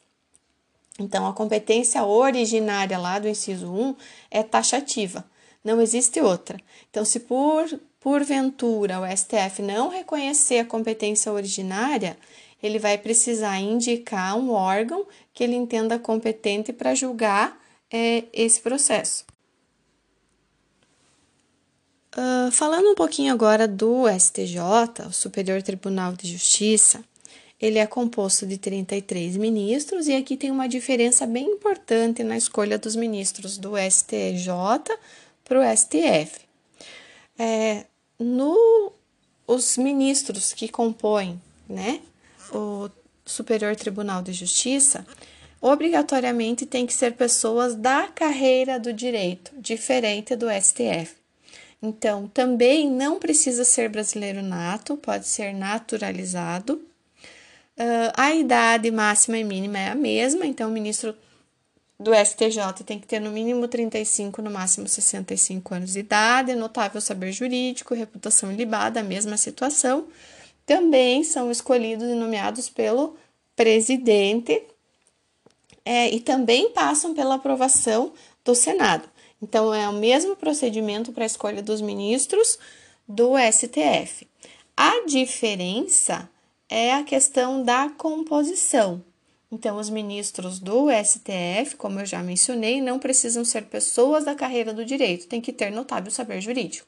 Então, 0.99 1.27
a 1.27 1.33
competência 1.33 2.03
originária 2.03 2.97
lá 2.97 3.19
do 3.19 3.27
inciso 3.27 3.71
1 3.71 3.95
é 4.29 4.43
taxativa, 4.43 5.25
não 5.63 5.81
existe 5.81 6.21
outra. 6.21 6.59
Então, 6.89 7.03
se 7.03 7.19
por 7.19 7.67
porventura 7.99 8.99
o 8.99 9.17
STF 9.17 9.61
não 9.61 9.89
reconhecer 9.89 10.59
a 10.59 10.65
competência 10.65 11.31
originária, 11.31 12.17
ele 12.63 12.79
vai 12.79 12.97
precisar 12.97 13.59
indicar 13.59 14.37
um 14.37 14.51
órgão 14.51 15.05
que 15.33 15.43
ele 15.43 15.53
entenda 15.53 15.99
competente 15.99 16.71
para 16.71 16.95
julgar 16.95 17.61
é, 17.91 18.23
esse 18.31 18.61
processo. 18.61 19.25
Uh, 22.15 22.51
falando 22.51 22.91
um 22.91 22.95
pouquinho 22.95 23.33
agora 23.33 23.67
do 23.67 24.05
STJ, 24.07 24.59
o 25.07 25.11
Superior 25.11 25.61
Tribunal 25.61 26.13
de 26.13 26.31
Justiça, 26.31 27.03
ele 27.59 27.79
é 27.79 27.87
composto 27.87 28.45
de 28.45 28.57
33 28.57 29.35
ministros 29.35 30.07
e 30.07 30.13
aqui 30.13 30.37
tem 30.37 30.51
uma 30.51 30.67
diferença 30.67 31.25
bem 31.25 31.45
importante 31.45 32.23
na 32.23 32.37
escolha 32.37 32.77
dos 32.77 32.95
ministros 32.95 33.57
do 33.57 33.73
STJ 33.77 34.47
para 35.43 35.59
o 35.59 35.77
STF. 35.77 36.41
É, 37.37 37.85
no, 38.19 38.93
os 39.47 39.77
ministros 39.77 40.53
que 40.53 40.67
compõem 40.67 41.41
né, 41.67 41.99
o 42.51 42.89
Superior 43.25 43.75
Tribunal 43.75 44.21
de 44.21 44.33
Justiça, 44.33 45.05
obrigatoriamente 45.61 46.65
tem 46.65 46.85
que 46.85 46.93
ser 46.93 47.13
pessoas 47.13 47.75
da 47.75 48.07
carreira 48.07 48.79
do 48.79 48.91
direito, 48.91 49.51
diferente 49.57 50.35
do 50.35 50.47
STF. 50.49 51.15
Então, 51.81 52.27
também 52.27 52.89
não 52.89 53.19
precisa 53.19 53.63
ser 53.63 53.89
brasileiro 53.89 54.41
nato, 54.41 54.95
pode 54.95 55.27
ser 55.27 55.53
naturalizado. 55.53 56.81
Uh, 57.77 58.11
a 58.15 58.33
idade 58.33 58.89
máxima 58.91 59.37
e 59.37 59.43
mínima 59.43 59.79
é 59.79 59.89
a 59.89 59.95
mesma, 59.95 60.45
então 60.45 60.69
o 60.69 60.73
ministro 60.73 61.15
do 61.99 62.13
STJ 62.13 62.83
tem 62.85 62.99
que 62.99 63.07
ter 63.07 63.19
no 63.19 63.31
mínimo 63.31 63.67
35, 63.67 64.41
no 64.41 64.51
máximo 64.51 64.87
65 64.87 65.73
anos 65.73 65.93
de 65.93 65.99
idade, 65.99 66.55
notável 66.55 66.99
saber 66.99 67.31
jurídico, 67.31 67.93
reputação 67.93 68.51
ilibada, 68.51 68.99
a 68.99 69.03
mesma 69.03 69.37
situação. 69.37 70.07
Também 70.65 71.23
são 71.23 71.51
escolhidos 71.51 72.07
e 72.07 72.13
nomeados 72.13 72.69
pelo 72.69 73.15
presidente 73.55 74.63
é, 75.85 76.09
e 76.09 76.19
também 76.19 76.69
passam 76.69 77.13
pela 77.13 77.35
aprovação 77.35 78.13
do 78.43 78.55
Senado. 78.55 79.09
Então, 79.41 79.73
é 79.73 79.87
o 79.89 79.93
mesmo 79.93 80.35
procedimento 80.35 81.11
para 81.11 81.23
a 81.23 81.27
escolha 81.27 81.61
dos 81.61 81.81
ministros 81.81 82.57
do 83.07 83.33
STF. 83.37 84.25
A 84.75 85.05
diferença 85.05 86.29
é 86.69 86.93
a 86.93 87.03
questão 87.03 87.61
da 87.61 87.89
composição. 87.89 89.03
Então, 89.51 89.77
os 89.77 89.89
ministros 89.89 90.59
do 90.59 90.87
STF, 90.89 91.75
como 91.77 91.99
eu 91.99 92.05
já 92.05 92.23
mencionei, 92.23 92.81
não 92.81 92.97
precisam 92.97 93.45
ser 93.45 93.65
pessoas 93.65 94.25
da 94.25 94.33
carreira 94.33 94.73
do 94.73 94.83
direito, 94.83 95.27
tem 95.27 95.41
que 95.41 95.53
ter 95.53 95.71
notável 95.71 96.09
saber 96.09 96.41
jurídico. 96.41 96.87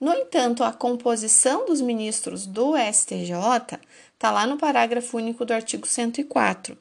No 0.00 0.14
entanto, 0.14 0.64
a 0.64 0.72
composição 0.72 1.66
dos 1.66 1.82
ministros 1.82 2.46
do 2.46 2.72
STJ 2.74 3.78
está 4.14 4.30
lá 4.30 4.46
no 4.46 4.56
parágrafo 4.56 5.18
único 5.18 5.44
do 5.44 5.52
artigo 5.52 5.86
104. 5.86 6.76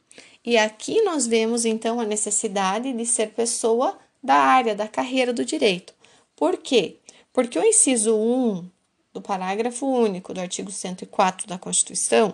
E 0.45 0.57
aqui 0.57 1.01
nós 1.01 1.27
vemos 1.27 1.65
então 1.65 1.99
a 1.99 2.05
necessidade 2.05 2.93
de 2.93 3.05
ser 3.05 3.31
pessoa 3.31 3.99
da 4.23 4.35
área, 4.35 4.73
da 4.73 4.87
carreira 4.87 5.33
do 5.33 5.43
direito. 5.43 5.93
Por 6.33 6.57
quê? 6.57 6.95
Porque 7.33 7.59
o 7.59 7.63
inciso 7.65 8.15
1 8.15 8.69
do 9.13 9.21
parágrafo 9.21 9.85
único 9.85 10.33
do 10.33 10.39
artigo 10.39 10.71
104 10.71 11.45
da 11.45 11.57
Constituição 11.57 12.33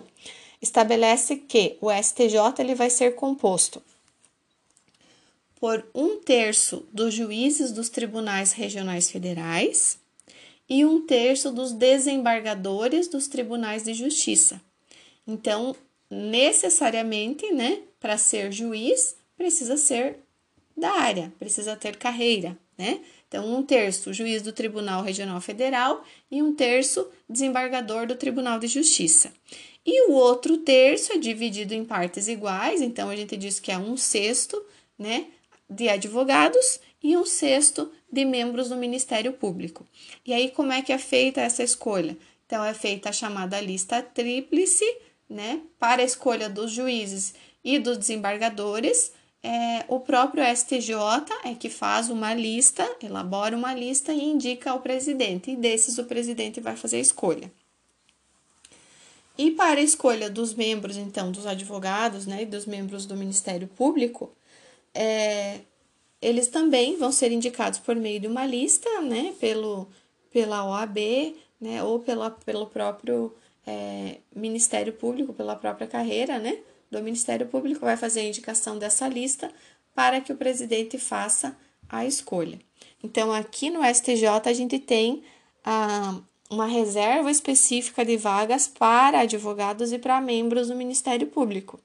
estabelece 0.62 1.36
que 1.36 1.76
o 1.80 1.90
STJ 1.90 2.60
ele 2.60 2.76
vai 2.76 2.90
ser 2.90 3.16
composto 3.16 3.82
por 5.58 5.84
um 5.92 6.20
terço 6.20 6.86
dos 6.92 7.12
juízes 7.12 7.72
dos 7.72 7.88
tribunais 7.88 8.52
regionais 8.52 9.10
federais 9.10 9.98
e 10.68 10.84
um 10.84 11.06
terço 11.06 11.50
dos 11.50 11.72
desembargadores 11.72 13.08
dos 13.08 13.28
tribunais 13.28 13.84
de 13.84 13.94
justiça. 13.94 14.60
Então, 15.26 15.74
necessariamente, 16.10 17.50
né, 17.52 17.80
para 18.00 18.18
ser 18.18 18.52
juiz, 18.52 19.16
precisa 19.36 19.76
ser 19.76 20.18
da 20.76 20.90
área, 20.90 21.32
precisa 21.38 21.74
ter 21.74 21.96
carreira, 21.96 22.56
né? 22.76 23.00
Então, 23.28 23.58
um 23.58 23.62
terço 23.62 24.12
juiz 24.12 24.40
do 24.42 24.52
Tribunal 24.52 25.02
Regional 25.02 25.40
Federal 25.40 26.04
e 26.30 26.42
um 26.42 26.54
terço 26.54 27.08
desembargador 27.28 28.06
do 28.06 28.14
Tribunal 28.14 28.58
de 28.58 28.68
Justiça. 28.68 29.32
E 29.84 30.08
o 30.08 30.12
outro 30.12 30.58
terço 30.58 31.12
é 31.12 31.18
dividido 31.18 31.74
em 31.74 31.84
partes 31.84 32.28
iguais, 32.28 32.80
então 32.80 33.08
a 33.08 33.16
gente 33.16 33.36
diz 33.36 33.58
que 33.58 33.72
é 33.72 33.78
um 33.78 33.96
sexto, 33.96 34.62
né, 34.98 35.26
de 35.68 35.88
advogados 35.88 36.80
e 37.02 37.16
um 37.16 37.24
sexto 37.24 37.90
de 38.10 38.24
membros 38.24 38.68
do 38.68 38.76
Ministério 38.76 39.32
Público. 39.32 39.86
E 40.24 40.32
aí, 40.32 40.50
como 40.50 40.72
é 40.72 40.82
que 40.82 40.92
é 40.92 40.98
feita 40.98 41.40
essa 41.40 41.62
escolha? 41.62 42.16
Então, 42.46 42.64
é 42.64 42.72
feita 42.72 43.08
a 43.08 43.12
chamada 43.12 43.60
lista 43.60 44.02
tríplice, 44.02 44.84
né, 45.28 45.60
para 45.78 46.02
a 46.02 46.04
escolha 46.04 46.48
dos 46.48 46.70
juízes 46.70 47.34
e 47.64 47.78
dos 47.78 47.98
desembargadores. 47.98 49.12
É, 49.42 49.84
o 49.88 50.00
próprio 50.00 50.44
STJ 50.44 50.94
é 51.44 51.54
que 51.54 51.68
faz 51.68 52.08
uma 52.08 52.32
lista, 52.34 52.88
elabora 53.02 53.56
uma 53.56 53.74
lista 53.74 54.12
e 54.12 54.24
indica 54.24 54.70
ao 54.70 54.80
presidente, 54.80 55.50
e 55.50 55.56
desses 55.56 55.98
o 55.98 56.04
presidente 56.04 56.60
vai 56.60 56.76
fazer 56.76 56.96
a 56.96 57.00
escolha. 57.00 57.52
E 59.38 59.50
para 59.50 59.80
a 59.80 59.82
escolha 59.82 60.30
dos 60.30 60.54
membros, 60.54 60.96
então, 60.96 61.30
dos 61.30 61.46
advogados 61.46 62.26
né, 62.26 62.42
e 62.42 62.46
dos 62.46 62.64
membros 62.64 63.04
do 63.04 63.16
Ministério 63.16 63.68
Público, 63.68 64.32
é, 64.94 65.60
eles 66.26 66.48
também 66.48 66.96
vão 66.96 67.12
ser 67.12 67.30
indicados 67.30 67.78
por 67.78 67.94
meio 67.94 68.18
de 68.18 68.26
uma 68.26 68.44
lista, 68.44 69.00
né, 69.00 69.32
pelo, 69.38 69.86
pela 70.32 70.64
OAB, 70.64 70.98
né, 71.60 71.84
ou 71.84 72.00
pela, 72.00 72.32
pelo 72.32 72.66
próprio 72.66 73.32
é, 73.64 74.16
Ministério 74.34 74.92
Público, 74.92 75.32
pela 75.32 75.54
própria 75.54 75.86
carreira, 75.86 76.40
né, 76.40 76.58
do 76.90 77.00
Ministério 77.00 77.46
Público, 77.46 77.84
vai 77.84 77.96
fazer 77.96 78.20
a 78.20 78.24
indicação 78.24 78.76
dessa 78.76 79.06
lista 79.06 79.52
para 79.94 80.20
que 80.20 80.32
o 80.32 80.36
presidente 80.36 80.98
faça 80.98 81.56
a 81.88 82.04
escolha. 82.04 82.58
Então, 83.04 83.32
aqui 83.32 83.70
no 83.70 83.84
STJ, 83.84 84.26
a 84.46 84.52
gente 84.52 84.80
tem 84.80 85.22
a, 85.64 86.18
uma 86.50 86.66
reserva 86.66 87.30
específica 87.30 88.04
de 88.04 88.16
vagas 88.16 88.66
para 88.66 89.20
advogados 89.20 89.92
e 89.92 89.98
para 89.98 90.20
membros 90.20 90.66
do 90.66 90.74
Ministério 90.74 91.28
Público. 91.28 91.78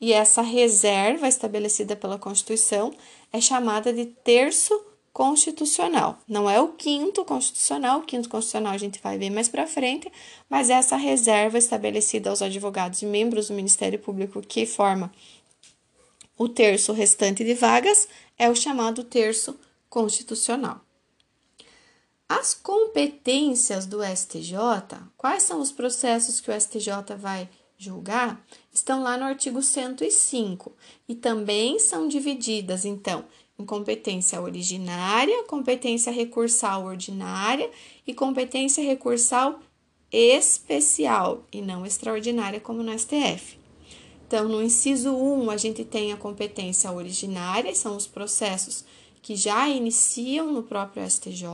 E 0.00 0.12
essa 0.12 0.40
reserva 0.40 1.28
estabelecida 1.28 1.94
pela 1.94 2.18
Constituição 2.18 2.92
é 3.32 3.40
chamada 3.40 3.92
de 3.92 4.06
terço 4.06 4.78
constitucional. 5.12 6.18
Não 6.26 6.48
é 6.48 6.60
o 6.60 6.68
quinto 6.68 7.24
constitucional, 7.24 8.00
o 8.00 8.02
quinto 8.02 8.28
constitucional 8.28 8.72
a 8.72 8.78
gente 8.78 9.00
vai 9.02 9.18
ver 9.18 9.30
mais 9.30 9.48
para 9.48 9.66
frente, 9.66 10.10
mas 10.48 10.70
essa 10.70 10.96
reserva 10.96 11.58
estabelecida 11.58 12.30
aos 12.30 12.42
advogados 12.42 13.02
e 13.02 13.06
membros 13.06 13.48
do 13.48 13.54
Ministério 13.54 13.98
Público 13.98 14.40
que 14.40 14.64
forma 14.66 15.12
o 16.38 16.48
terço 16.48 16.92
restante 16.92 17.44
de 17.44 17.54
vagas 17.54 18.08
é 18.38 18.48
o 18.48 18.54
chamado 18.54 19.04
terço 19.04 19.58
constitucional. 19.90 20.80
As 22.26 22.54
competências 22.54 23.84
do 23.84 23.98
STJ, 24.02 24.56
quais 25.16 25.42
são 25.42 25.60
os 25.60 25.72
processos 25.72 26.40
que 26.40 26.50
o 26.50 26.58
STJ 26.58 27.16
vai 27.18 27.48
julgar? 27.76 28.42
Estão 28.80 29.02
lá 29.02 29.18
no 29.18 29.24
artigo 29.24 29.62
105 29.62 30.72
e 31.06 31.14
também 31.14 31.78
são 31.78 32.08
divididas, 32.08 32.86
então, 32.86 33.26
em 33.58 33.64
competência 33.66 34.40
originária, 34.40 35.44
competência 35.44 36.10
recursal 36.10 36.86
ordinária 36.86 37.70
e 38.06 38.14
competência 38.14 38.82
recursal 38.82 39.60
especial 40.10 41.44
e 41.52 41.60
não 41.60 41.84
extraordinária, 41.84 42.58
como 42.58 42.82
no 42.82 42.98
STF. 42.98 43.58
Então, 44.26 44.48
no 44.48 44.62
inciso 44.62 45.14
1, 45.14 45.50
a 45.50 45.58
gente 45.58 45.84
tem 45.84 46.14
a 46.14 46.16
competência 46.16 46.90
originária, 46.90 47.74
são 47.74 47.94
os 47.94 48.06
processos 48.06 48.82
que 49.20 49.36
já 49.36 49.68
iniciam 49.68 50.50
no 50.50 50.62
próprio 50.62 51.04
STJ. 51.08 51.44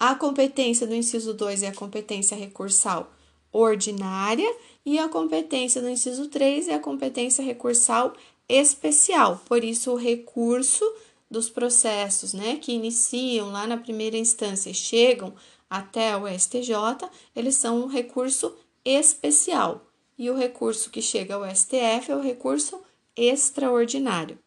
A 0.00 0.14
competência 0.14 0.86
do 0.86 0.94
inciso 0.94 1.34
2 1.34 1.62
é 1.62 1.68
a 1.68 1.74
competência 1.74 2.34
recursal 2.34 3.12
ordinária 3.52 4.50
e 4.84 4.98
a 4.98 5.08
competência 5.08 5.80
do 5.80 5.88
inciso 5.88 6.28
3 6.28 6.68
é 6.68 6.74
a 6.74 6.80
competência 6.80 7.44
recursal 7.44 8.14
especial. 8.48 9.40
Por 9.46 9.64
isso, 9.64 9.92
o 9.92 9.96
recurso 9.96 10.84
dos 11.30 11.50
processos 11.50 12.32
né, 12.32 12.56
que 12.56 12.72
iniciam 12.72 13.50
lá 13.50 13.66
na 13.66 13.76
primeira 13.76 14.16
instância 14.16 14.70
e 14.70 14.74
chegam 14.74 15.34
até 15.68 16.16
o 16.16 16.28
STJ, 16.28 17.08
eles 17.34 17.56
são 17.56 17.82
um 17.82 17.86
recurso 17.86 18.54
especial. 18.84 19.84
E 20.16 20.30
o 20.30 20.36
recurso 20.36 20.90
que 20.90 21.02
chega 21.02 21.34
ao 21.34 21.54
STF 21.54 22.10
é 22.10 22.16
o 22.16 22.22
recurso 22.22 22.80
extraordinário. 23.16 24.38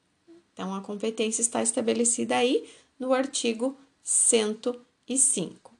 Então, 0.53 0.73
a 0.73 0.81
competência 0.81 1.41
está 1.41 1.61
estabelecida 1.61 2.37
aí 2.37 2.67
no 2.97 3.13
artigo 3.13 3.77
100 4.03 4.59
e 5.07 5.17
5. 5.17 5.73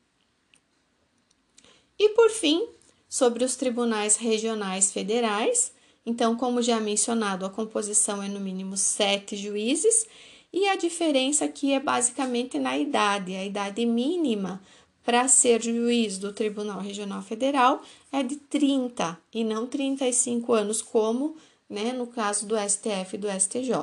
E 1.98 2.10
por 2.10 2.30
fim, 2.30 2.68
sobre 3.10 3.44
os 3.44 3.56
tribunais 3.56 4.16
regionais 4.16 4.92
federais, 4.92 5.74
então, 6.06 6.36
como 6.36 6.62
já 6.62 6.80
mencionado, 6.80 7.46
a 7.46 7.50
composição 7.50 8.24
é 8.24 8.28
no 8.28 8.40
mínimo 8.40 8.78
sete 8.78 9.36
juízes 9.36 10.08
e 10.52 10.68
a 10.68 10.76
diferença 10.76 11.46
aqui 11.46 11.74
é 11.74 11.80
basicamente 11.80 12.58
na 12.58 12.78
idade. 12.78 13.36
A 13.36 13.46
idade 13.46 13.86
mínima 13.86 14.62
para 15.04 15.28
ser 15.28 15.62
juiz 15.62 16.18
do 16.18 16.34
Tribunal 16.34 16.80
Regional 16.80 17.22
Federal 17.22 17.82
é 18.12 18.24
de 18.24 18.38
30 18.38 19.20
e 19.34 19.44
não 19.44 19.68
35 19.68 20.54
anos, 20.54 20.82
como 20.82 21.36
né, 21.70 21.94
no 21.94 22.08
caso 22.08 22.48
do 22.48 22.56
STF 22.58 23.16
e 23.16 23.18
do 23.18 23.28
STJ. 23.30 23.74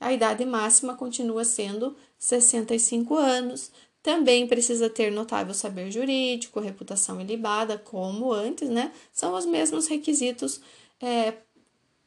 A 0.00 0.12
idade 0.12 0.44
máxima 0.44 0.94
continua 0.94 1.44
sendo 1.44 1.94
65 2.18 3.14
anos, 3.16 3.70
também 4.02 4.46
precisa 4.46 4.88
ter 4.88 5.10
notável 5.12 5.52
saber 5.52 5.90
jurídico, 5.90 6.60
reputação 6.60 7.20
ilibada, 7.20 7.76
como 7.76 8.32
antes, 8.32 8.68
né? 8.68 8.92
São 9.12 9.34
os 9.34 9.44
mesmos 9.44 9.86
requisitos, 9.86 10.60
é, 11.00 11.34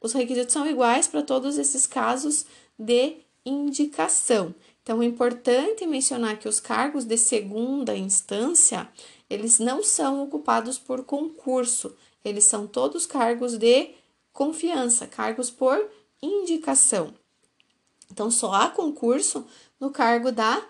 os 0.00 0.12
requisitos 0.12 0.52
são 0.52 0.66
iguais 0.66 1.06
para 1.06 1.22
todos 1.22 1.56
esses 1.56 1.86
casos 1.86 2.46
de 2.78 3.16
indicação. 3.46 4.54
Então, 4.82 5.00
é 5.00 5.06
importante 5.06 5.86
mencionar 5.86 6.38
que 6.38 6.48
os 6.48 6.60
cargos 6.60 7.04
de 7.04 7.16
segunda 7.16 7.96
instância, 7.96 8.88
eles 9.30 9.58
não 9.58 9.82
são 9.82 10.22
ocupados 10.22 10.78
por 10.78 11.04
concurso, 11.04 11.96
eles 12.24 12.44
são 12.44 12.66
todos 12.66 13.06
cargos 13.06 13.56
de 13.56 13.92
confiança, 14.32 15.06
cargos 15.06 15.50
por 15.50 15.88
indicação. 16.20 17.14
Então, 18.10 18.30
só 18.30 18.52
há 18.52 18.68
concurso 18.68 19.46
no 19.80 19.90
cargo 19.90 20.30
da 20.30 20.62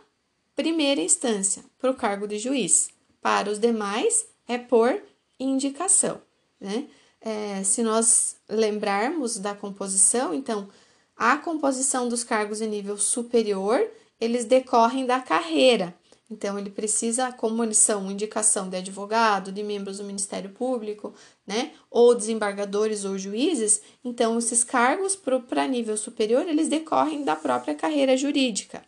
primeira 0.55 1.01
instância 1.01 1.65
para 1.79 1.91
o 1.91 1.95
cargo 1.95 2.27
de 2.27 2.39
juiz. 2.39 2.89
Para 3.21 3.51
os 3.51 3.59
demais, 3.59 4.27
é 4.47 4.59
por 4.59 5.03
indicação. 5.39 6.21
Né? 6.61 6.87
É, 7.21 7.63
se 7.65 7.83
nós 7.83 8.37
lembrarmos 8.49 9.39
da 9.39 9.55
composição, 9.55 10.35
então, 10.35 10.69
a 11.17 11.37
composição 11.37 12.09
dos 12.09 12.23
cargos 12.23 12.61
em 12.61 12.69
nível 12.69 12.99
superior, 12.99 13.81
eles 14.21 14.45
decorrem 14.45 15.07
da 15.07 15.21
carreira. 15.21 15.95
Então, 16.31 16.59
ele 16.59 16.71
precisa, 16.71 17.31
como 17.33 17.63
eles 17.63 17.79
são 17.79 18.11
indicação 18.11 18.69
de 18.69 18.77
advogado, 18.77 19.53
de 19.53 19.63
membros 19.63 19.99
do 19.99 20.05
Ministério 20.05 20.51
Público, 20.51 21.15
né, 21.47 21.73
ou 21.91 22.15
desembargadores 22.15 23.05
ou 23.05 23.19
juízes, 23.19 23.83
então, 24.03 24.39
esses 24.39 24.65
cargos 24.65 25.15
para 25.17 25.69
nível 25.69 25.97
superior, 25.97 26.49
eles 26.49 26.69
decorrem 26.69 27.25
da 27.25 27.37
própria 27.37 27.75
carreira 27.75 28.17
jurídica. 28.17 28.83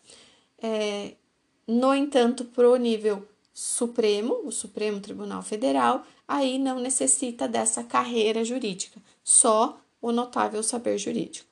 É, 0.60 1.12
no 1.66 1.94
entanto, 1.94 2.44
para 2.44 2.68
o 2.68 2.76
nível 2.76 3.26
Supremo, 3.52 4.42
o 4.44 4.52
Supremo 4.52 5.00
Tribunal 5.00 5.42
Federal, 5.42 6.06
aí 6.28 6.58
não 6.58 6.78
necessita 6.78 7.48
dessa 7.48 7.82
carreira 7.82 8.44
jurídica, 8.44 9.00
só 9.24 9.80
o 10.00 10.12
notável 10.12 10.62
saber 10.62 10.98
jurídico. 10.98 11.48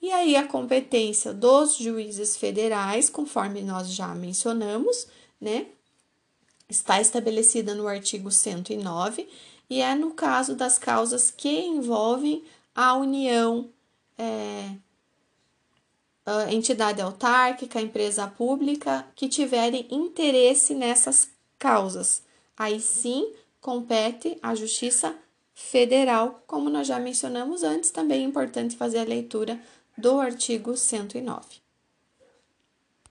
E 0.00 0.10
aí 0.10 0.34
a 0.34 0.46
competência 0.46 1.32
dos 1.32 1.76
juízes 1.76 2.36
federais, 2.36 3.08
conforme 3.08 3.62
nós 3.62 3.94
já 3.94 4.08
mencionamos, 4.08 5.06
né, 5.40 5.66
está 6.68 7.00
estabelecida 7.00 7.74
no 7.74 7.86
artigo 7.86 8.30
109 8.30 9.28
e 9.70 9.80
é 9.80 9.94
no 9.94 10.10
caso 10.10 10.56
das 10.56 10.78
causas 10.78 11.30
que 11.30 11.60
envolvem 11.60 12.42
a 12.74 12.94
União 12.94 13.70
é, 14.18 14.74
entidade 16.50 17.00
autárquica, 17.00 17.80
empresa 17.80 18.26
pública 18.26 19.06
que 19.14 19.28
tiverem 19.28 19.86
interesse 19.90 20.74
nessas 20.74 21.30
causas. 21.58 22.22
Aí 22.56 22.80
sim 22.80 23.32
compete 23.60 24.38
à 24.42 24.54
Justiça 24.54 25.14
Federal, 25.54 26.42
como 26.46 26.70
nós 26.70 26.86
já 26.86 26.98
mencionamos 26.98 27.62
antes, 27.62 27.90
também 27.90 28.22
é 28.22 28.26
importante 28.26 28.76
fazer 28.76 28.98
a 28.98 29.04
leitura 29.04 29.60
do 29.96 30.18
artigo 30.18 30.76
109. 30.76 31.61